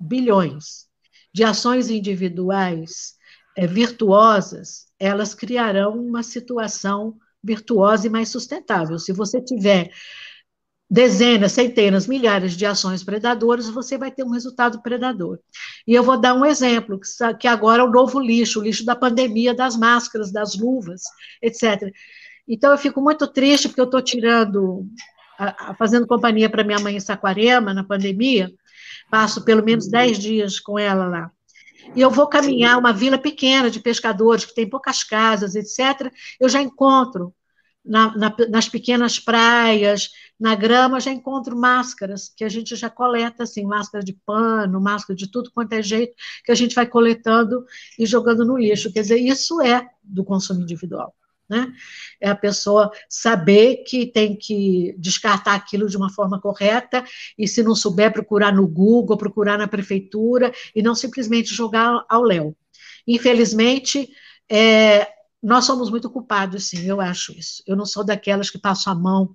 [0.00, 0.88] bilhões
[1.32, 3.16] de ações individuais
[3.56, 8.98] é, virtuosas, elas criarão uma situação virtuosa e mais sustentável.
[8.98, 9.90] Se você tiver
[10.90, 15.38] dezenas, centenas, milhares de ações predadoras, você vai ter um resultado predador.
[15.86, 16.98] E eu vou dar um exemplo,
[17.38, 21.02] que agora é o novo lixo, o lixo da pandemia, das máscaras, das luvas,
[21.42, 21.92] etc.
[22.48, 24.86] Então, eu fico muito triste, porque eu estou tirando,
[25.78, 28.50] fazendo companhia para minha mãe em Saquarema, na pandemia,
[29.10, 31.30] passo pelo menos 10 dias com ela lá.
[31.94, 36.12] E eu vou caminhar uma vila pequena de pescadores, que tem poucas casas, etc.
[36.38, 37.34] Eu já encontro
[37.84, 43.44] na, na, nas pequenas praias, na grama, já encontro máscaras, que a gente já coleta,
[43.44, 46.14] assim, máscara de pano, máscara de tudo quanto é jeito,
[46.44, 47.64] que a gente vai coletando
[47.98, 48.92] e jogando no lixo.
[48.92, 51.14] Quer dizer, isso é do consumo individual.
[51.48, 51.72] Né?
[52.20, 57.02] É a pessoa saber que tem que descartar aquilo de uma forma correta
[57.38, 62.22] e, se não souber, procurar no Google, procurar na prefeitura e não simplesmente jogar ao
[62.22, 62.54] léu.
[63.06, 64.10] Infelizmente,
[64.50, 65.08] é,
[65.42, 67.62] nós somos muito culpados, sim, eu acho isso.
[67.66, 69.34] Eu não sou daquelas que passo a mão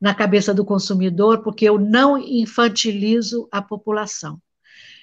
[0.00, 4.40] na cabeça do consumidor, porque eu não infantilizo a população.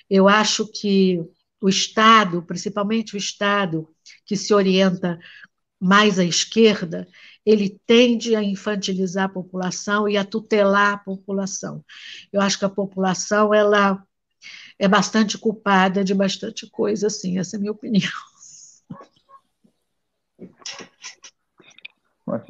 [0.10, 1.22] Eu acho que
[1.60, 3.88] o Estado, principalmente o Estado
[4.26, 5.20] que se orienta
[5.80, 7.08] mais à esquerda,
[7.46, 11.84] ele tende a infantilizar a população e a tutelar a população.
[12.32, 14.04] Eu acho que a população ela
[14.80, 18.12] é bastante culpada de bastante coisa, assim, essa é a minha opinião.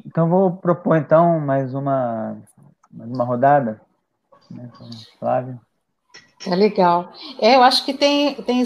[0.06, 2.42] Então vou propor então mais uma,
[2.90, 3.80] mais uma rodada,
[4.50, 4.70] né,
[5.18, 5.60] Flávio.
[6.44, 7.12] Tá legal.
[7.40, 8.62] É, eu acho que tem, tem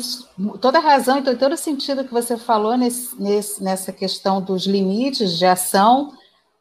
[0.60, 4.66] toda a razão e todo o sentido que você falou nesse, nesse, nessa questão dos
[4.66, 6.12] limites de ação,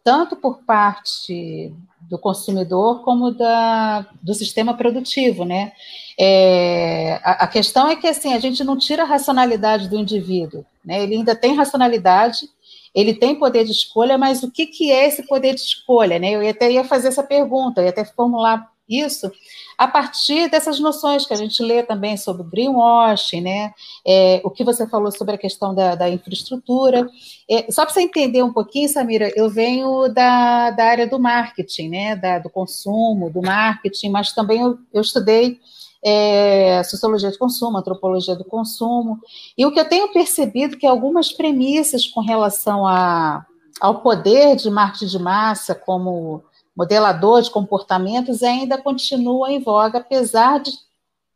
[0.03, 5.73] tanto por parte do consumidor como da, do sistema produtivo, né?
[6.17, 10.65] É, a, a, questão é que assim a gente não tira a racionalidade do indivíduo,
[10.85, 11.03] né?
[11.03, 12.47] Ele ainda tem racionalidade,
[12.93, 16.17] ele tem poder de escolha, mas o que, que é esse poder de escolha?
[16.19, 16.31] Né?
[16.31, 19.31] Eu até ia fazer essa pergunta, eu ia até formular isso
[19.79, 23.73] a partir dessas noções que a gente lê também sobre greenwashing, né?
[24.05, 27.09] É, o que você falou sobre a questão da, da infraestrutura.
[27.49, 31.87] É, só para você entender um pouquinho, Samira, eu venho da, da área do marketing,
[31.87, 32.15] né?
[32.17, 35.57] Da, do consumo, do marketing, mas também eu, eu estudei
[36.03, 39.19] é, sociologia de consumo, antropologia do consumo,
[39.57, 43.45] e o que eu tenho percebido que algumas premissas com relação a,
[43.79, 46.43] ao poder de marketing de massa como
[46.79, 50.71] modelador de comportamentos ainda continuam em voga, apesar de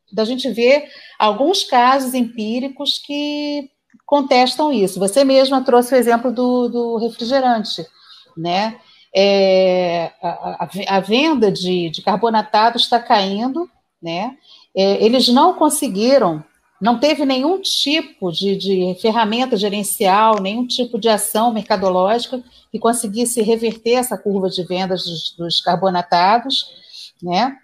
[0.10, 0.88] da gente ver
[1.20, 3.70] alguns casos empíricos que
[4.06, 5.00] contestam isso.
[5.00, 7.86] Você mesma trouxe o exemplo do, do refrigerante,
[8.38, 8.80] né?
[9.14, 10.30] É, a,
[10.64, 13.70] a, a, venda de, de carbonatado está caindo,
[14.02, 14.38] né?
[14.76, 16.44] É, eles não conseguiram,
[16.84, 23.42] não teve nenhum tipo de, de ferramenta gerencial, nenhum tipo de ação mercadológica que conseguisse
[23.42, 26.66] reverter essa curva de vendas dos, dos carbonatados,
[27.22, 27.58] né?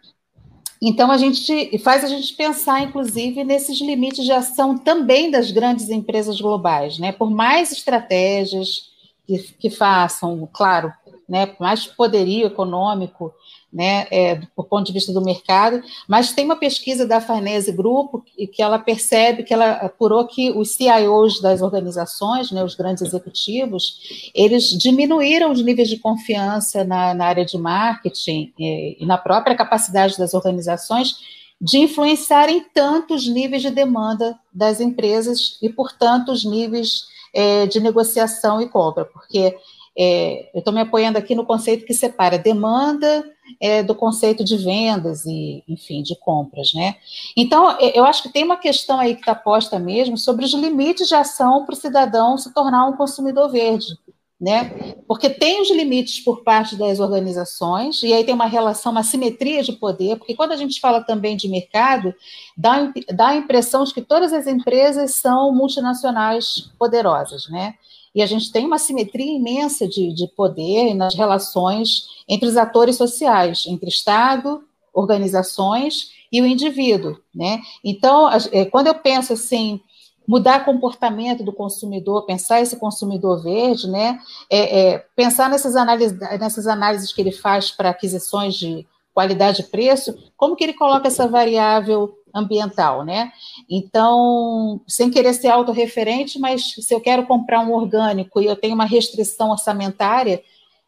[0.82, 5.90] Então, a gente faz a gente pensar, inclusive, nesses limites de ação também das grandes
[5.90, 7.12] empresas globais, né?
[7.12, 8.90] Por mais estratégias
[9.28, 10.94] que, que façam, claro,
[11.28, 13.34] né, mais poderio econômico
[13.72, 18.24] né, é, do ponto de vista do mercado, mas tem uma pesquisa da Farnese Grupo
[18.52, 24.32] que ela percebe que ela apurou que os CIOs das organizações, né, os grandes executivos,
[24.34, 29.56] eles diminuíram os níveis de confiança na, na área de marketing e, e na própria
[29.56, 31.16] capacidade das organizações
[31.62, 37.04] de influenciarem tantos níveis de demanda das empresas e, portanto, os níveis
[37.34, 39.56] é, de negociação e compra, porque
[39.98, 43.26] é, eu estou me apoiando aqui no conceito que separa demanda
[43.60, 46.96] é, do conceito de vendas e, enfim, de compras, né?
[47.36, 51.08] Então, eu acho que tem uma questão aí que está posta mesmo sobre os limites
[51.08, 53.98] de ação para o cidadão se tornar um consumidor verde,
[54.40, 54.96] né?
[55.08, 59.62] Porque tem os limites por parte das organizações, e aí tem uma relação, uma simetria
[59.62, 62.14] de poder, porque quando a gente fala também de mercado,
[62.58, 67.76] dá, dá a impressão de que todas as empresas são multinacionais poderosas, né?
[68.14, 72.96] E a gente tem uma simetria imensa de, de poder nas relações entre os atores
[72.96, 77.62] sociais, entre Estado, organizações e o indivíduo, né?
[77.84, 79.82] Então, é, quando eu penso assim
[80.28, 84.20] mudar comportamento do consumidor, pensar esse consumidor verde, né?
[84.50, 89.66] É, é, pensar nessas análises, nessas análises que ele faz para aquisições de qualidade e
[89.66, 93.32] preço, como que ele coloca essa variável ambiental, né?
[93.70, 98.76] Então, sem querer ser autorreferente, mas se eu quero comprar um orgânico e eu tenho
[98.76, 100.42] uma restrição orçamentária,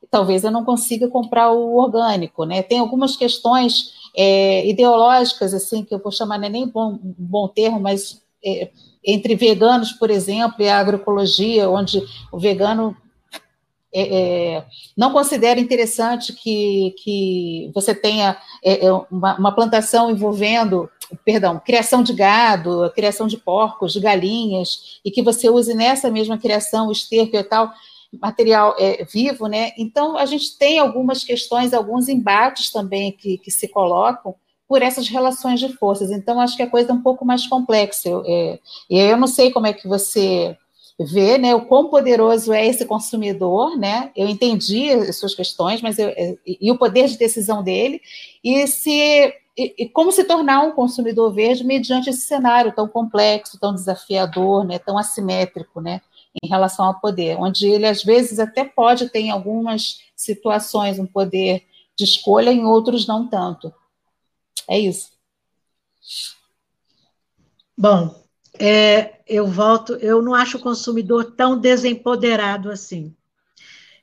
[0.09, 2.61] talvez eu não consiga comprar o orgânico, né?
[2.61, 7.47] Tem algumas questões é, ideológicas, assim, que eu vou chamar, não é nem bom, bom
[7.47, 8.69] termo, mas é,
[9.03, 12.95] entre veganos, por exemplo, e a agroecologia, onde o vegano
[13.93, 14.65] é, é,
[14.95, 20.89] não considera interessante que, que você tenha é, é, uma, uma, plantação envolvendo,
[21.23, 26.37] perdão, criação de gado, criação de porcos, de galinhas, e que você use nessa mesma
[26.37, 27.71] criação esterco e tal
[28.19, 29.71] material é, vivo, né?
[29.77, 34.35] Então a gente tem algumas questões, alguns embates também que, que se colocam
[34.67, 36.11] por essas relações de forças.
[36.11, 38.09] Então acho que a coisa é um pouco mais complexa.
[38.09, 38.59] Eu, é,
[38.89, 40.57] eu não sei como é que você
[40.99, 44.11] ver né, o quão poderoso é esse consumidor, né?
[44.15, 48.01] Eu entendi as suas questões, mas eu, é, e o poder de decisão dele,
[48.43, 53.59] e se e, e, como se tornar um consumidor verde mediante esse cenário tão complexo,
[53.59, 56.01] tão desafiador, né, tão assimétrico, né,
[56.41, 61.05] em relação ao poder, onde ele às vezes até pode ter em algumas situações um
[61.05, 61.65] poder
[61.97, 63.73] de escolha, em outros não tanto.
[64.69, 65.11] É isso.
[67.77, 68.15] Bom,
[68.57, 73.15] é, eu volto, eu não acho o consumidor tão desempoderado assim.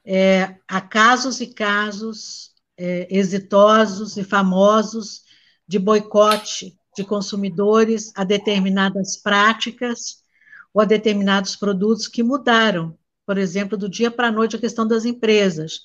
[0.04, 5.27] É, há casos e casos é, exitosos e famosos
[5.68, 10.24] de boicote de consumidores a determinadas práticas
[10.72, 14.88] ou a determinados produtos que mudaram, por exemplo, do dia para a noite a questão
[14.88, 15.80] das empresas.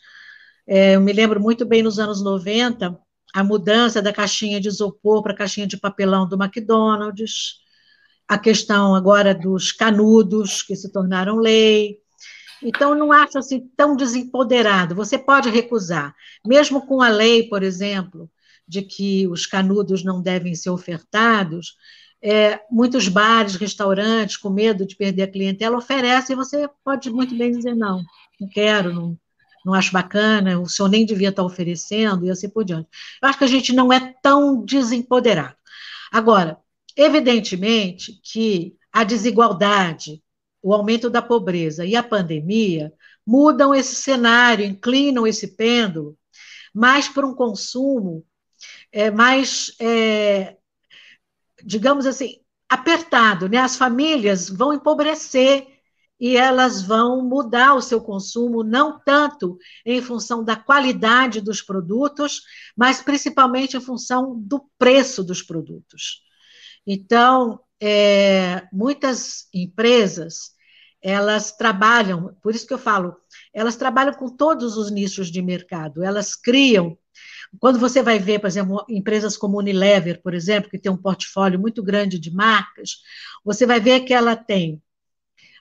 [0.66, 2.98] É, eu me lembro muito bem nos anos 90,
[3.34, 7.62] a mudança da caixinha de isopor para a caixinha de papelão do McDonald's,
[8.28, 11.98] a questão agora dos canudos, que se tornaram lei.
[12.62, 14.96] Então, não acho assim tão desempoderado.
[14.96, 16.16] Você pode recusar,
[16.46, 18.30] mesmo com a lei, por exemplo,
[18.74, 21.76] de que os canudos não devem ser ofertados.
[22.22, 27.52] É, muitos bares, restaurantes, com medo de perder a clientela, oferecem, você pode muito bem
[27.52, 28.02] dizer não,
[28.40, 29.18] não quero, não,
[29.66, 32.88] não acho bacana, o senhor nem devia estar oferecendo, e assim por diante.
[33.22, 35.56] Eu acho que a gente não é tão desempoderado.
[36.12, 36.58] Agora,
[36.96, 40.22] Evidentemente que a desigualdade,
[40.62, 42.94] o aumento da pobreza e a pandemia
[43.26, 46.18] mudam esse cenário, inclinam esse pêndulo
[46.74, 48.24] mais para um consumo
[48.94, 50.56] é, mais, é,
[51.64, 52.38] digamos assim,
[52.70, 53.50] apertado.
[53.50, 53.58] Né?
[53.58, 55.68] As famílias vão empobrecer
[56.20, 62.42] e elas vão mudar o seu consumo, não tanto em função da qualidade dos produtos,
[62.78, 66.22] mas principalmente em função do preço dos produtos.
[66.86, 70.52] Então, é, muitas empresas,
[71.02, 73.18] elas trabalham, por isso que eu falo,
[73.54, 76.98] elas trabalham com todos os nichos de mercado, elas criam.
[77.60, 81.60] Quando você vai ver, por exemplo, empresas como Unilever, por exemplo, que tem um portfólio
[81.60, 82.98] muito grande de marcas,
[83.44, 84.82] você vai ver que ela tem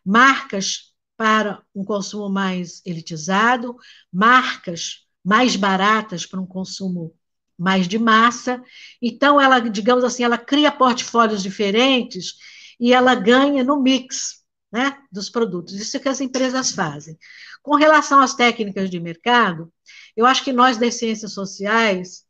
[0.05, 3.76] marcas para um consumo mais elitizado,
[4.12, 7.14] marcas mais baratas para um consumo
[7.57, 8.62] mais de massa.
[9.01, 12.34] Então, ela, digamos assim, ela cria portfólios diferentes
[12.80, 15.74] e ela ganha no mix né, dos produtos.
[15.74, 17.16] Isso é que as empresas fazem.
[17.62, 19.72] Com relação às técnicas de mercado,
[20.17, 22.25] eu acho que nós das ciências sociais,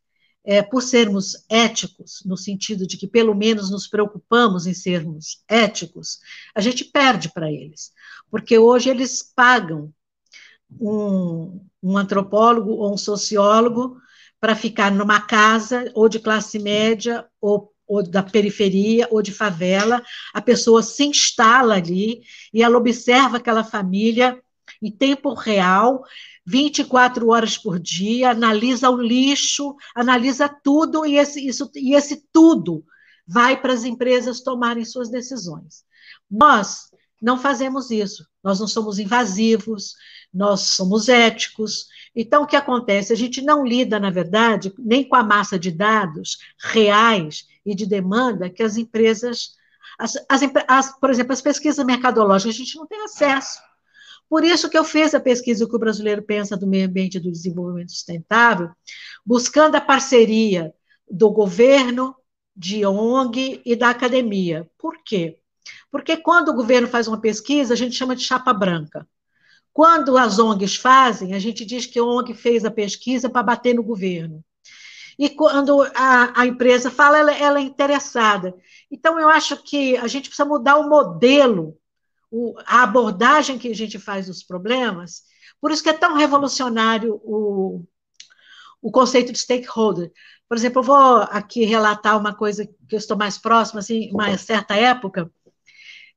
[0.45, 6.19] é, por sermos éticos, no sentido de que pelo menos nos preocupamos em sermos éticos,
[6.53, 7.91] a gente perde para eles,
[8.29, 9.93] porque hoje eles pagam
[10.79, 13.97] um, um antropólogo ou um sociólogo
[14.39, 20.03] para ficar numa casa ou de classe média ou, ou da periferia ou de favela,
[20.33, 22.21] a pessoa se instala ali
[22.53, 24.42] e ela observa aquela família
[24.83, 26.03] em tempo real,
[26.45, 32.83] 24 horas por dia, analisa o lixo, analisa tudo, e esse, isso, e esse tudo
[33.25, 35.83] vai para as empresas tomarem suas decisões.
[36.29, 39.95] Nós não fazemos isso, nós não somos invasivos,
[40.33, 43.11] nós somos éticos, então, o que acontece?
[43.11, 47.85] A gente não lida, na verdade, nem com a massa de dados reais e de
[47.85, 49.55] demanda que as empresas.
[49.97, 53.59] As, as, as, por exemplo, as pesquisas mercadológicas, a gente não tem acesso.
[54.29, 57.19] Por isso que eu fiz a pesquisa que o brasileiro pensa do meio ambiente e
[57.19, 58.69] do desenvolvimento sustentável,
[59.25, 60.73] buscando a parceria
[61.09, 62.15] do governo,
[62.55, 64.69] de ONG e da academia.
[64.77, 65.39] Por quê?
[65.91, 69.07] Porque quando o governo faz uma pesquisa, a gente chama de chapa branca.
[69.71, 73.73] Quando as ONGs fazem, a gente diz que a ONG fez a pesquisa para bater
[73.73, 74.43] no governo.
[75.17, 78.55] e quando a, a empresa fala, ela, ela, é interessada.
[78.91, 81.77] Então, eu acho que a gente precisa mudar o modelo,
[82.33, 85.21] o, a abordagem que a gente faz dos problemas.
[85.61, 87.85] Por isso que é tão revolucionário o,
[88.81, 90.11] o conceito de stakeholder.
[90.49, 94.35] Por exemplo, eu vou aqui relatar uma coisa que eu estou mais próxima, assim, uma
[94.35, 95.31] certa época,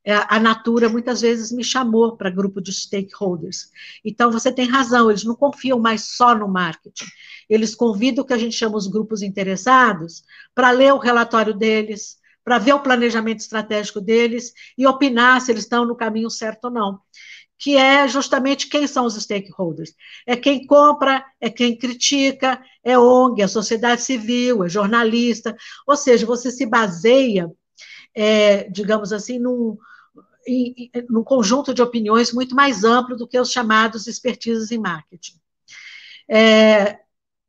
[0.02, 3.70] é, a Natura muitas vezes me chamou para grupo de stakeholders.
[4.02, 7.06] Então, você tem razão, eles não confiam mais só no marketing.
[7.48, 10.22] Eles convidam o que a gente chama os grupos interessados
[10.54, 15.64] para ler o relatório deles, para ver o planejamento estratégico deles e opinar se eles
[15.64, 17.00] estão no caminho certo ou não.
[17.58, 19.92] Que é justamente quem são os stakeholders.
[20.24, 25.56] É quem compra, é quem critica, é ONG, é sociedade civil, é jornalista.
[25.88, 27.50] Ou seja, você se baseia,
[28.14, 29.76] é, digamos assim, num,
[30.46, 35.34] em, num conjunto de opiniões muito mais amplo do que os chamados expertises em marketing.
[36.30, 37.00] É,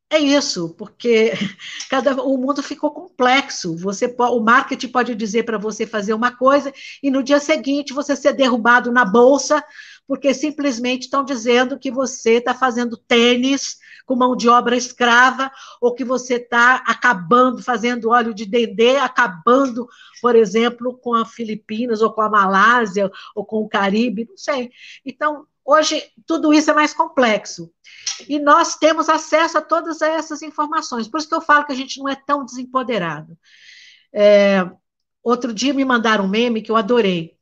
[0.10, 1.32] é isso, porque
[1.89, 3.76] cada, o mundo ficou complexo.
[3.78, 8.16] Você o marketing pode dizer para você fazer uma coisa e no dia seguinte você
[8.16, 9.64] ser derrubado na bolsa
[10.08, 15.51] porque simplesmente estão dizendo que você está fazendo tênis com mão de obra escrava,
[15.82, 19.86] ou que você está acabando, fazendo óleo de dendê, acabando,
[20.22, 24.72] por exemplo, com a Filipinas, ou com a Malásia, ou com o Caribe, não sei.
[25.05, 27.70] Então, hoje, tudo isso é mais complexo.
[28.28, 31.09] E nós temos acesso a todas essas informações.
[31.09, 33.38] Por isso que eu falo que a gente não é tão desempoderado.
[34.13, 34.68] É,
[35.22, 37.36] outro dia me mandaram um meme que eu adorei.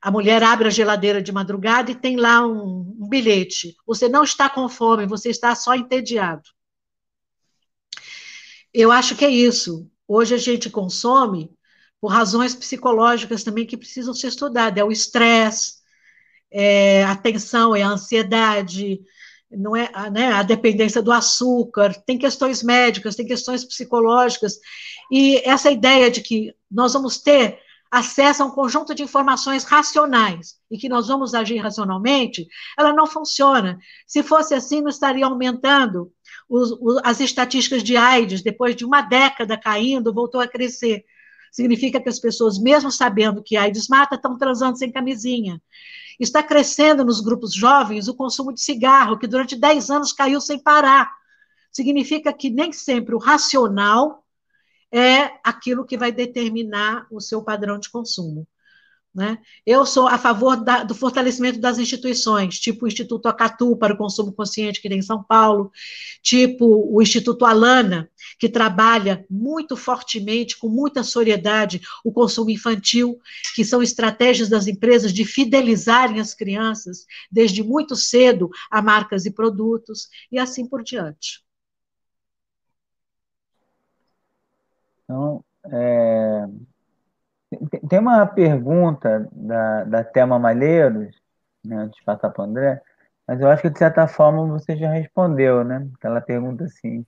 [0.00, 3.74] A mulher abre a geladeira de madrugada e tem lá um, um bilhete.
[3.86, 6.48] Você não está com fome, você está só entediado.
[8.72, 9.90] Eu acho que é isso.
[10.06, 11.50] Hoje a gente consome
[12.00, 14.78] por razões psicológicas também que precisam ser estudadas.
[14.78, 15.83] É o estresse,
[16.54, 19.00] é a tensão, é a ansiedade,
[19.50, 24.58] não é, né, a dependência do açúcar, tem questões médicas, tem questões psicológicas,
[25.10, 27.58] e essa ideia de que nós vamos ter
[27.90, 32.46] acesso a um conjunto de informações racionais e que nós vamos agir racionalmente,
[32.78, 33.78] ela não funciona.
[34.06, 36.10] Se fosse assim, não estaria aumentando
[36.48, 41.04] os, os, as estatísticas de AIDS, depois de uma década caindo, voltou a crescer.
[41.52, 45.62] Significa que as pessoas, mesmo sabendo que AIDS mata, estão transando sem camisinha.
[46.18, 50.58] Está crescendo nos grupos jovens o consumo de cigarro, que durante 10 anos caiu sem
[50.58, 51.10] parar.
[51.70, 54.24] Significa que nem sempre o racional
[54.92, 58.46] é aquilo que vai determinar o seu padrão de consumo.
[59.14, 59.38] Né?
[59.64, 63.96] Eu sou a favor da, do fortalecimento das instituições, tipo o Instituto Acatu para o
[63.96, 65.70] Consumo Consciente, que tem em São Paulo,
[66.20, 68.10] tipo o Instituto Alana,
[68.40, 73.16] que trabalha muito fortemente, com muita seriedade, o consumo infantil,
[73.54, 79.30] que são estratégias das empresas de fidelizarem as crianças desde muito cedo a marcas e
[79.30, 81.44] produtos, e assim por diante.
[85.04, 86.48] Então, é,
[87.88, 91.14] tem uma pergunta da, da Thelma Malheiros,
[91.64, 92.80] né, antes de passar para o André,
[93.26, 95.88] mas eu acho que, de certa forma, você já respondeu, né?
[96.02, 97.04] Ela pergunta assim,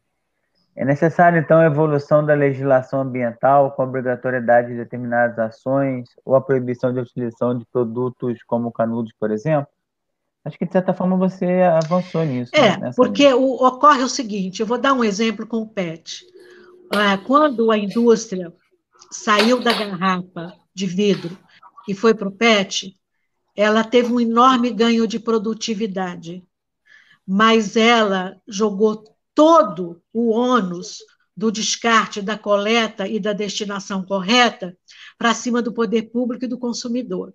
[0.74, 6.34] é necessário, então, a evolução da legislação ambiental com a obrigatoriedade de determinadas ações ou
[6.34, 9.68] a proibição de utilização de produtos como canudos, por exemplo?
[10.44, 12.55] Acho que, de certa forma, você avançou nisso.
[12.55, 16.24] É, né, porque o, ocorre o seguinte, eu vou dar um exemplo com o PET.
[16.94, 18.53] Ah, quando a indústria
[19.11, 21.36] saiu da garrafa de vidro
[21.88, 22.97] e foi para o PET,
[23.55, 26.44] ela teve um enorme ganho de produtividade,
[27.26, 30.99] mas ela jogou todo o ônus
[31.36, 34.76] do descarte, da coleta e da destinação correta
[35.18, 37.34] para cima do poder público e do consumidor.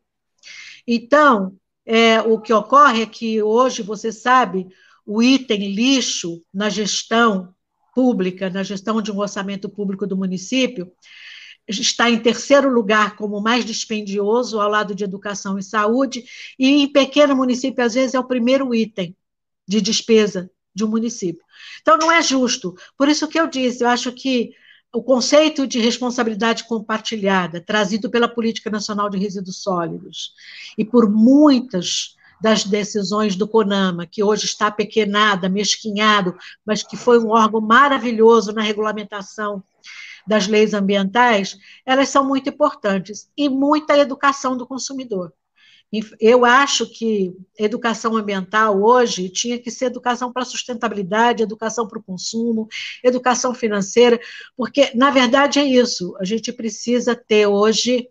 [0.87, 1.55] Então,
[1.85, 4.67] é, o que ocorre é que hoje, você sabe,
[5.05, 7.53] o item lixo na gestão
[7.93, 10.91] pública, na gestão de um orçamento público do município,
[11.67, 16.25] está em terceiro lugar como mais dispendioso, ao lado de educação e saúde,
[16.57, 19.15] e em pequeno município, às vezes, é o primeiro item
[19.67, 21.43] de despesa de um município.
[21.81, 22.75] Então, não é justo.
[22.97, 24.51] Por isso que eu disse, eu acho que
[24.93, 30.33] o conceito de responsabilidade compartilhada, trazido pela Política Nacional de Resíduos Sólidos,
[30.77, 36.35] e por muitas das decisões do CONAMA, que hoje está pequenada, mesquinhado,
[36.65, 39.63] mas que foi um órgão maravilhoso na regulamentação
[40.27, 43.29] das leis ambientais, elas são muito importantes.
[43.37, 45.33] E muita educação do consumidor.
[46.21, 52.03] Eu acho que educação ambiental hoje tinha que ser educação para sustentabilidade, educação para o
[52.03, 52.69] consumo,
[53.03, 54.17] educação financeira,
[54.55, 56.15] porque, na verdade, é isso.
[56.17, 58.07] A gente precisa ter hoje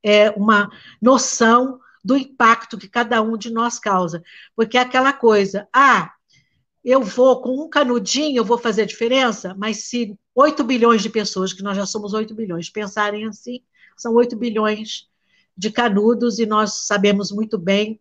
[0.00, 0.70] é, uma
[1.02, 4.22] noção do impacto que cada um de nós causa.
[4.54, 6.12] Porque é aquela coisa, ah,
[6.84, 11.52] eu vou com um canudinho, eu vou fazer diferença, mas se 8 bilhões de pessoas,
[11.52, 13.60] que nós já somos 8 bilhões, pensarem assim,
[13.96, 15.08] são 8 bilhões
[15.56, 18.00] de canudos, e nós sabemos muito bem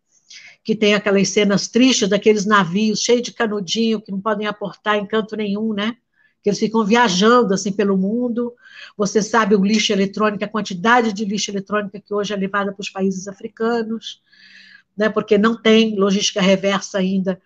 [0.63, 5.05] que tem aquelas cenas tristes daqueles navios cheios de canudinho que não podem aportar em
[5.05, 5.97] canto nenhum, né?
[6.41, 8.53] Que eles ficam viajando assim pelo mundo.
[8.97, 12.81] Você sabe o lixo eletrônico, a quantidade de lixo eletrônico que hoje é levada para
[12.81, 14.21] os países africanos,
[14.97, 15.09] né?
[15.09, 17.39] Porque não tem logística reversa ainda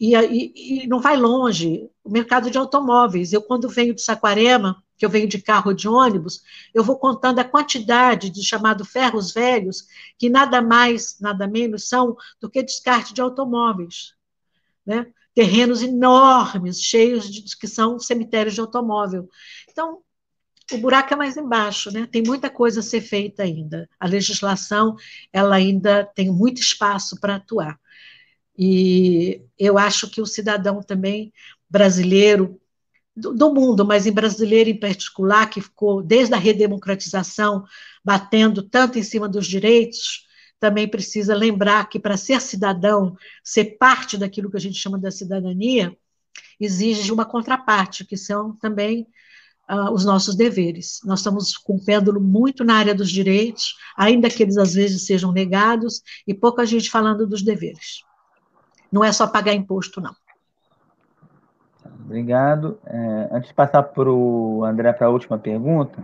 [0.00, 1.88] e, e, e, não vai longe.
[2.02, 3.32] O mercado de automóveis.
[3.32, 6.42] Eu, quando venho de Saquarema, que eu venho de carro de ônibus,
[6.72, 9.86] eu vou contando a quantidade de chamado ferros velhos,
[10.18, 14.14] que nada mais, nada menos são do que descarte de automóveis.
[14.84, 15.06] Né?
[15.34, 19.28] Terrenos enormes, cheios de que são cemitérios de automóvel.
[19.70, 20.00] Então,
[20.72, 22.08] o buraco é mais embaixo, né?
[22.10, 23.88] Tem muita coisa a ser feita ainda.
[24.00, 24.96] A legislação,
[25.32, 27.78] ela ainda tem muito espaço para atuar.
[28.58, 31.32] E eu acho que o cidadão também
[31.68, 32.60] brasileiro,
[33.14, 37.64] do, do, mundo, mas em brasileiro em particular, que ficou desde a redemocratização
[38.04, 40.26] batendo tanto em cima dos direitos,
[40.58, 45.10] também precisa lembrar que para ser cidadão, ser parte daquilo que a gente chama da
[45.10, 45.96] cidadania,
[46.58, 49.06] exige uma contraparte, que são também
[49.70, 51.00] uh, os nossos deveres.
[51.04, 55.06] Nós estamos com o pêndulo muito na área dos direitos, ainda que eles às vezes
[55.06, 58.00] sejam negados, e pouca gente falando dos deveres.
[58.96, 60.16] Não é só pagar imposto, não.
[62.06, 62.78] Obrigado.
[62.86, 66.02] É, antes de passar para o André para a última pergunta,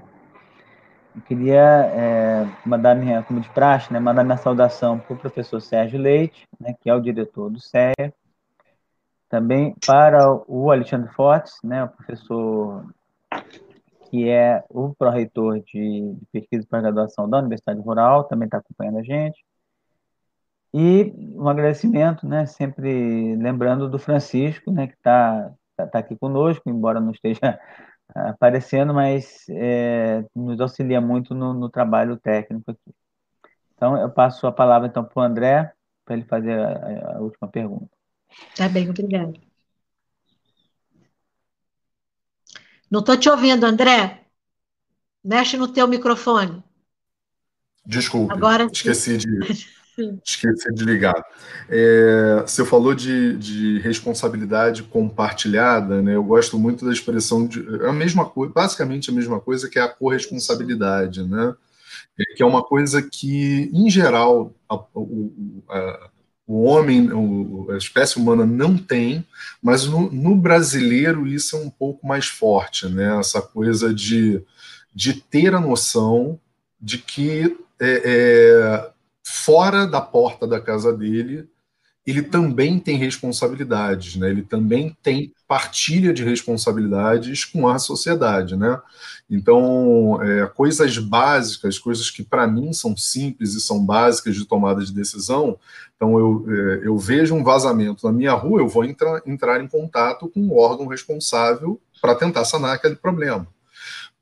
[1.16, 5.58] eu queria é, mandar minha, como de praxe, né, mandar minha saudação para o professor
[5.62, 8.12] Sérgio Leite, né, que é o diretor do CEA,
[9.26, 12.84] também para o Alexandre Fortes, né, o professor
[14.10, 18.98] que é o pró-reitor de, de pesquisa e pós-graduação da Universidade Rural, também está acompanhando
[18.98, 19.42] a gente.
[20.74, 26.68] E um agradecimento, né, sempre lembrando do Francisco, né, que está tá, tá aqui conosco,
[26.70, 27.60] embora não esteja
[28.14, 32.94] aparecendo, mas é, nos auxilia muito no, no, trabalho técnico aqui.
[33.74, 35.72] Então, eu passo a palavra então para o André,
[36.04, 37.90] para ele fazer a, a, última pergunta.
[38.56, 39.34] Tá bem, obrigada.
[42.90, 44.24] Não estou te ouvindo, André.
[45.22, 46.62] Mexe no teu microfone.
[47.84, 49.26] Desculpe, Agora, esqueci de.
[50.24, 51.22] Esqueci de ligar.
[51.68, 56.14] É, você falou de, de, responsabilidade compartilhada, né?
[56.14, 59.78] Eu gosto muito da expressão de é a mesma coisa, basicamente a mesma coisa que
[59.78, 61.54] é a corresponsabilidade, né?
[62.18, 66.10] É, que é uma coisa que, em geral, a, o, a,
[66.46, 67.10] o homem,
[67.70, 69.26] a espécie humana não tem,
[69.62, 73.18] mas no, no, brasileiro isso é um pouco mais forte, né?
[73.18, 74.42] Essa coisa de,
[74.94, 76.40] de ter a noção
[76.80, 78.92] de que é, é
[79.32, 81.48] fora da porta da casa dele,
[82.06, 84.28] ele também tem responsabilidades, né?
[84.28, 88.78] Ele também tem partilha de responsabilidades com a sociedade, né?
[89.30, 94.84] Então, é, coisas básicas, coisas que para mim são simples e são básicas de tomada
[94.84, 95.58] de decisão.
[95.96, 99.68] Então, eu, é, eu vejo um vazamento na minha rua, eu vou entrar, entrar em
[99.68, 103.46] contato com o órgão responsável para tentar sanar aquele problema.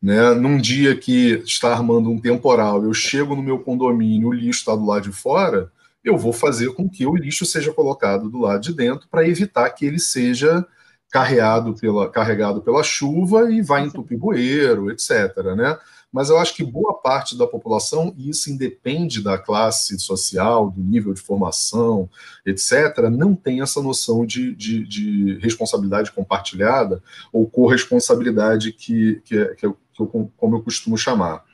[0.02, 0.32] Né?
[0.34, 4.74] Num dia que está armando um temporal, eu chego no meu condomínio, o lixo está
[4.74, 5.70] do lado de fora,
[6.02, 9.68] eu vou fazer com que o lixo seja colocado do lado de dentro para evitar
[9.70, 10.66] que ele seja
[11.10, 15.36] carregado pela, carregado pela chuva e vá entupir bueiro, etc.
[15.56, 15.76] Né?
[16.12, 20.82] Mas eu acho que boa parte da população, e isso independe da classe social, do
[20.82, 22.08] nível de formação,
[22.44, 27.02] etc., não tem essa noção de, de, de responsabilidade compartilhada
[27.32, 29.66] ou corresponsabilidade que, que, é, que
[30.06, 31.44] como eu costumo chamar.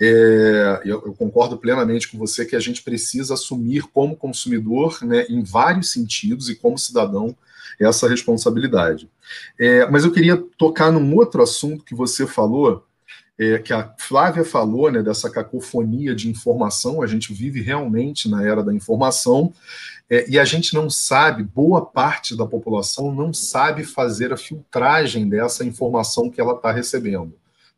[0.00, 5.26] É, eu, eu, concordo plenamente com você que a gente precisa assumir como consumidor, né,
[5.28, 7.36] em vários sentidos, e como cidadão,
[7.80, 9.10] essa responsabilidade.
[9.58, 12.84] É, mas eu queria tocar num outro assunto que você falou,
[13.38, 18.42] é, que a Flávia falou, né, dessa cacofonia de informação, a gente vive realmente na
[18.42, 19.52] era da informação,
[20.08, 25.28] é, e a gente não sabe, boa parte da população não sabe fazer a filtragem
[25.28, 27.34] dessa informação que ela está recebendo.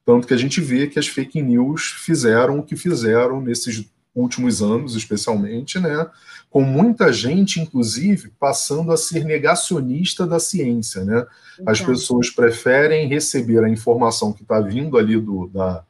[0.09, 4.63] Tanto que a gente vê que as fake news fizeram o que fizeram nesses últimos
[4.63, 6.09] anos, especialmente, né?
[6.49, 11.27] Com muita gente, inclusive, passando a ser negacionista da ciência, né?
[11.67, 15.85] As pessoas preferem receber a informação que está vindo ali do, da,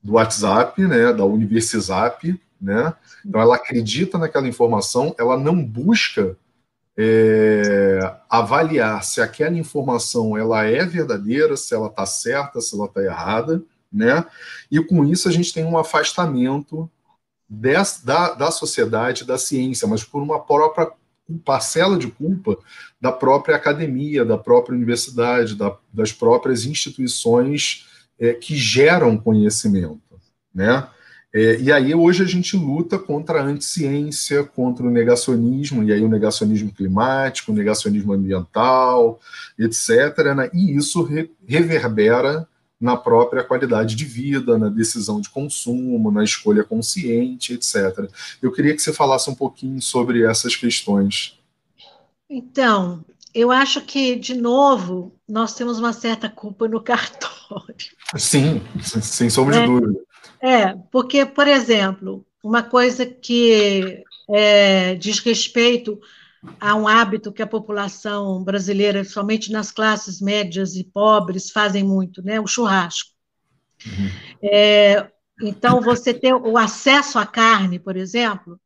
[0.00, 1.12] do WhatsApp, né?
[1.12, 2.94] Da Universizap, né?
[3.26, 6.36] Então ela acredita naquela informação, ela não busca
[7.00, 13.00] é, avaliar se aquela informação ela é verdadeira, se ela está certa, se ela está
[13.00, 14.26] errada, né?
[14.68, 16.90] E com isso a gente tem um afastamento
[17.48, 20.90] da, da sociedade, da ciência, mas por uma própria
[21.44, 22.58] parcela de culpa
[23.00, 27.86] da própria academia, da própria universidade, da, das próprias instituições
[28.18, 30.20] é, que geram conhecimento,
[30.52, 30.88] né?
[31.34, 36.02] É, e aí hoje a gente luta contra a anticiência, contra o negacionismo, e aí
[36.02, 39.20] o negacionismo climático, o negacionismo ambiental,
[39.58, 40.34] etc.
[40.34, 40.50] Né?
[40.54, 42.48] E isso re reverbera
[42.80, 48.08] na própria qualidade de vida, na decisão de consumo, na escolha consciente, etc.
[48.40, 51.36] Eu queria que você falasse um pouquinho sobre essas questões.
[52.30, 57.74] Então, eu acho que, de novo, nós temos uma certa culpa no cartório.
[58.16, 60.00] Sim, sem sombra é, de dúvida.
[60.40, 66.00] É, porque, por exemplo, uma coisa que é, diz respeito
[66.60, 72.22] a um hábito que a população brasileira, somente nas classes médias e pobres, fazem muito,
[72.22, 72.40] né?
[72.40, 73.10] O churrasco.
[73.84, 74.10] Uhum.
[74.42, 75.10] É,
[75.40, 78.60] então, você ter o acesso à carne, por exemplo,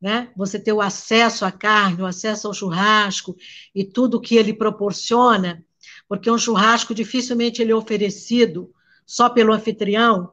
[0.00, 0.30] né?
[0.36, 3.36] Você ter o acesso à carne, o acesso ao churrasco
[3.74, 5.64] e tudo que ele proporciona,
[6.08, 8.70] porque um churrasco dificilmente ele é oferecido
[9.06, 10.32] só pelo anfitrião.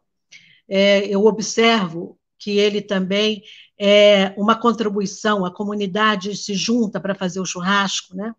[0.68, 3.44] É, eu observo que ele também
[3.80, 8.34] é uma contribuição, a comunidade se junta para fazer o churrasco, né?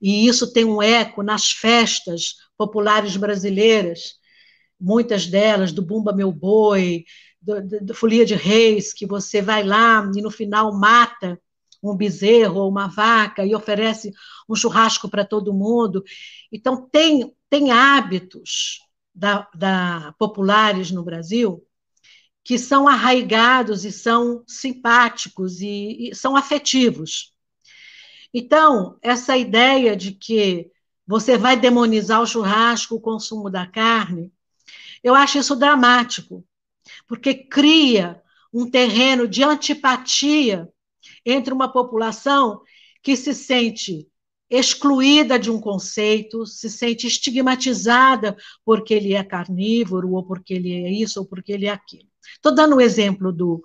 [0.00, 4.14] E isso tem um eco nas festas populares brasileiras,
[4.80, 7.04] muitas delas do Bumba Meu Boi,
[7.40, 11.40] do, do, do Folia de Reis, que você vai lá e no final mata
[11.82, 14.10] um bezerro ou uma vaca e oferece
[14.48, 16.02] um churrasco para todo mundo.
[16.50, 18.80] Então, tem, tem hábitos
[19.14, 21.64] da, da, populares no Brasil
[22.44, 27.32] que são arraigados e são simpáticos e, e são afetivos.
[28.34, 30.70] Então, essa ideia de que
[31.06, 34.30] você vai demonizar o churrasco, o consumo da carne,
[35.02, 36.44] eu acho isso dramático,
[37.06, 38.22] porque cria
[38.52, 40.68] um terreno de antipatia
[41.24, 42.60] entre uma população
[43.02, 44.06] que se sente
[44.50, 50.90] excluída de um conceito, se sente estigmatizada porque ele é carnívoro, ou porque ele é
[50.90, 52.08] isso, ou porque ele é aquilo.
[52.34, 53.62] Estou dando o um exemplo do,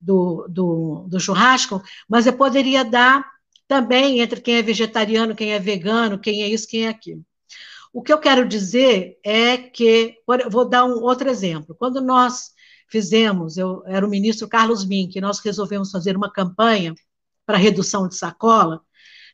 [0.00, 3.24] do, do, do churrasco, mas eu poderia dar
[3.66, 7.24] também entre quem é vegetariano, quem é vegano, quem é isso, quem é aquilo.
[7.92, 10.16] O que eu quero dizer é que,
[10.50, 11.74] vou dar um outro exemplo.
[11.74, 12.50] Quando nós
[12.88, 16.94] fizemos, eu era o ministro Carlos Mink, nós resolvemos fazer uma campanha
[17.46, 18.82] para redução de sacola,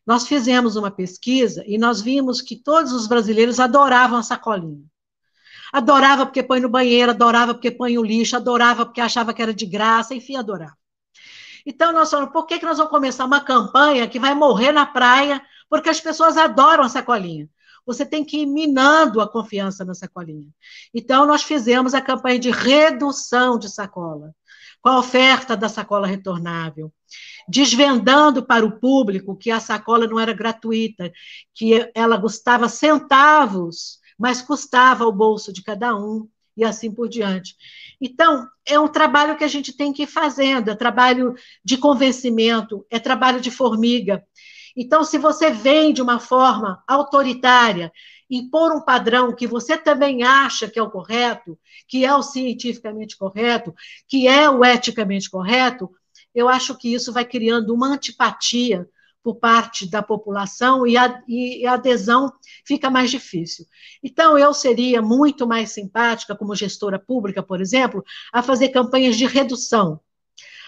[0.07, 4.85] nós fizemos uma pesquisa e nós vimos que todos os brasileiros adoravam a sacolinha.
[5.73, 9.53] Adorava porque põe no banheiro, adorava porque põe o lixo, adorava porque achava que era
[9.53, 10.77] de graça, enfim, adorava.
[11.67, 14.85] Então, nós falamos, por que, que nós vamos começar uma campanha que vai morrer na
[14.85, 15.43] praia?
[15.69, 17.49] Porque as pessoas adoram a sacolinha.
[17.87, 20.49] Você tem que ir minando a confiança na sacolinha.
[20.93, 24.35] Então, nós fizemos a campanha de redução de sacola,
[24.81, 26.93] com a oferta da sacola retornável,
[27.49, 31.13] desvendando para o público que a sacola não era gratuita,
[31.55, 37.57] que ela custava centavos mas custava ao bolso de cada um e assim por diante.
[38.01, 41.35] Então, é um trabalho que a gente tem que ir fazendo, é trabalho
[41.65, 44.25] de convencimento, é trabalho de formiga.
[44.77, 47.93] Então, se você vem de uma forma autoritária,
[48.31, 51.59] impor um padrão que você também acha que é o correto,
[51.89, 53.75] que é o cientificamente correto,
[54.09, 55.91] que é o eticamente correto,
[56.35, 58.89] eu acho que isso vai criando uma antipatia
[59.25, 62.31] por parte da população e a, e a adesão
[62.63, 63.65] fica mais difícil.
[64.03, 69.25] Então, eu seria muito mais simpática, como gestora pública, por exemplo, a fazer campanhas de
[69.25, 69.99] redução,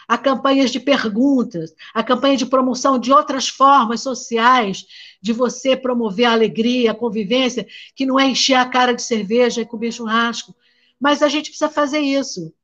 [0.09, 4.87] a campanhas de perguntas, a campanha de promoção de outras formas sociais
[5.21, 9.61] de você promover a alegria, a convivência, que não é encher a cara de cerveja
[9.61, 10.57] e comer churrasco.
[10.99, 12.55] Mas a gente precisa fazer isso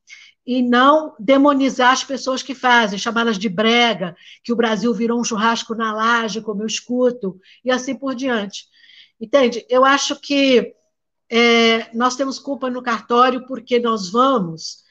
[0.47, 5.25] e não demonizar as pessoas que fazem, chamá-las de brega, que o Brasil virou um
[5.25, 8.67] churrasco na laje, como eu escuto, e assim por diante.
[9.21, 9.65] Entende?
[9.69, 10.75] Eu acho que
[11.31, 14.83] é, nós temos culpa no cartório porque nós vamos,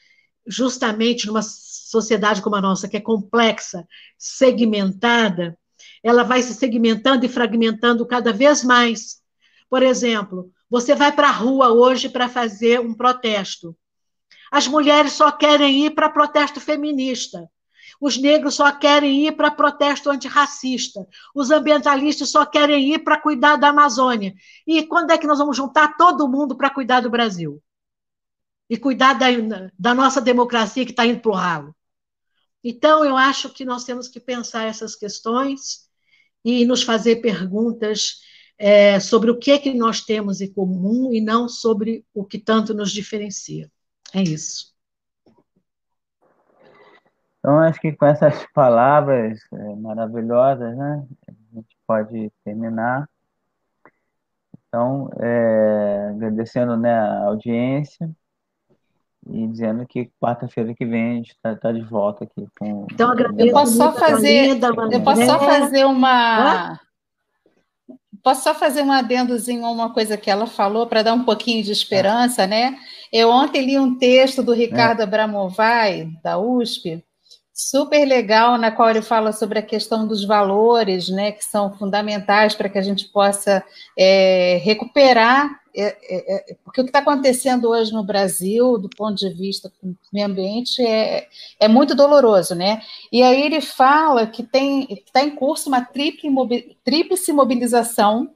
[0.48, 3.86] justamente numa sociedade como a nossa, que é complexa,
[4.18, 5.58] segmentada,
[6.02, 9.22] ela vai se segmentando e fragmentando cada vez mais.
[9.70, 13.76] Por exemplo, você vai para a rua hoje para fazer um protesto.
[14.52, 17.50] As mulheres só querem ir para protesto feminista.
[18.02, 21.08] Os negros só querem ir para protesto antirracista.
[21.34, 24.34] Os ambientalistas só querem ir para cuidar da Amazônia.
[24.68, 27.62] E quando é que nós vamos juntar todo mundo para cuidar do Brasil?
[28.70, 29.28] E cuidar da,
[29.78, 31.76] da nossa democracia que está indo para o ralo?
[32.64, 35.90] Então, eu acho que nós temos que pensar essas questões
[36.44, 38.20] e nos fazer perguntas
[38.58, 42.38] é, sobre o que, é que nós temos em comum e não sobre o que
[42.38, 43.72] tanto nos diferencia.
[44.14, 44.72] É isso.
[47.40, 53.10] Então, acho que com essas palavras é, maravilhosas, né, a gente pode terminar.
[54.68, 58.10] Então, é, agradecendo né, a audiência
[59.28, 62.88] e dizendo que quarta-feira que vem a gente está tá de volta aqui com.
[62.92, 63.50] Então, agradeço.
[63.50, 64.60] Eu posso só fazer,
[64.92, 66.80] eu posso só fazer uma.
[68.24, 71.64] Posso só fazer um adendozinho a uma coisa que ela falou para dar um pouquinho
[71.64, 72.78] de esperança, né?
[73.12, 75.04] Eu ontem li um texto do Ricardo é.
[75.04, 77.04] Abramovay, da USP,
[77.54, 82.56] super legal, na qual ele fala sobre a questão dos valores, né, que são fundamentais
[82.56, 83.64] para que a gente possa
[83.98, 89.16] é, recuperar, é, é, é porque o que está acontecendo hoje no Brasil, do ponto
[89.16, 91.28] de vista do meio ambiente, é,
[91.60, 92.82] é muito doloroso, né?
[93.12, 95.82] E aí ele fala que tem está em curso uma
[96.84, 98.30] tríplice mobilização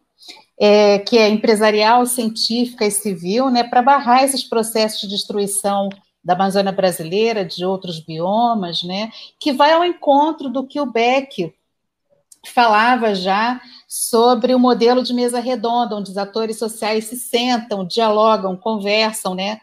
[0.59, 5.89] é, que é empresarial, científica e civil, né, para barrar esses processos de destruição
[6.23, 11.53] da Amazônia brasileira, de outros biomas, né, que vai ao encontro do que o Beck
[12.49, 18.57] falava já sobre o modelo de mesa redonda, onde os atores sociais se sentam, dialogam,
[18.57, 19.59] conversam, né?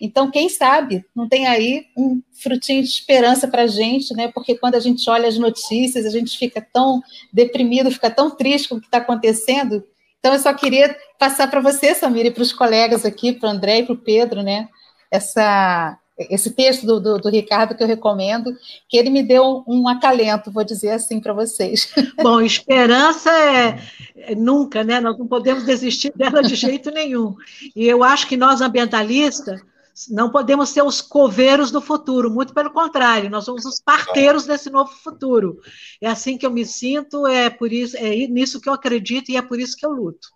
[0.00, 4.28] Então, quem sabe, não tem aí um frutinho de esperança para a gente, né?
[4.28, 7.02] Porque quando a gente olha as notícias, a gente fica tão
[7.32, 9.84] deprimido, fica tão triste com o que está acontecendo.
[10.18, 13.52] Então, eu só queria passar para você, Samira, e para os colegas aqui, para o
[13.52, 14.68] André e para o Pedro, né?
[15.10, 18.56] Essa, esse texto do, do, do, Ricardo que eu recomendo,
[18.88, 21.92] que ele me deu um acalento, vou dizer assim para vocês.
[22.22, 23.80] Bom, esperança é,
[24.16, 25.00] é, nunca, né?
[25.00, 27.34] Nós não podemos desistir dela de jeito nenhum.
[27.74, 29.60] E eu acho que nós, ambientalistas,
[30.08, 34.68] não podemos ser os coveiros do futuro, muito pelo contrário, nós somos os parteiros desse
[34.68, 35.60] novo futuro.
[36.00, 39.36] É assim que eu me sinto, é por isso, é nisso que eu acredito e
[39.36, 40.28] é por isso que eu luto.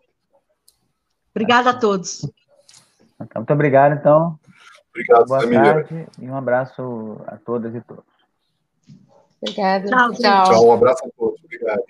[1.30, 2.22] Obrigada a todos.
[3.34, 4.38] Muito obrigado, então.
[4.90, 5.62] Obrigado, Boa Samira.
[5.62, 8.04] tarde e um abraço a todas e todos.
[9.40, 9.88] Obrigada.
[9.88, 10.44] Tchau, tchau.
[10.44, 11.42] Tchau, um abraço a todos.
[11.44, 11.84] Obrigado.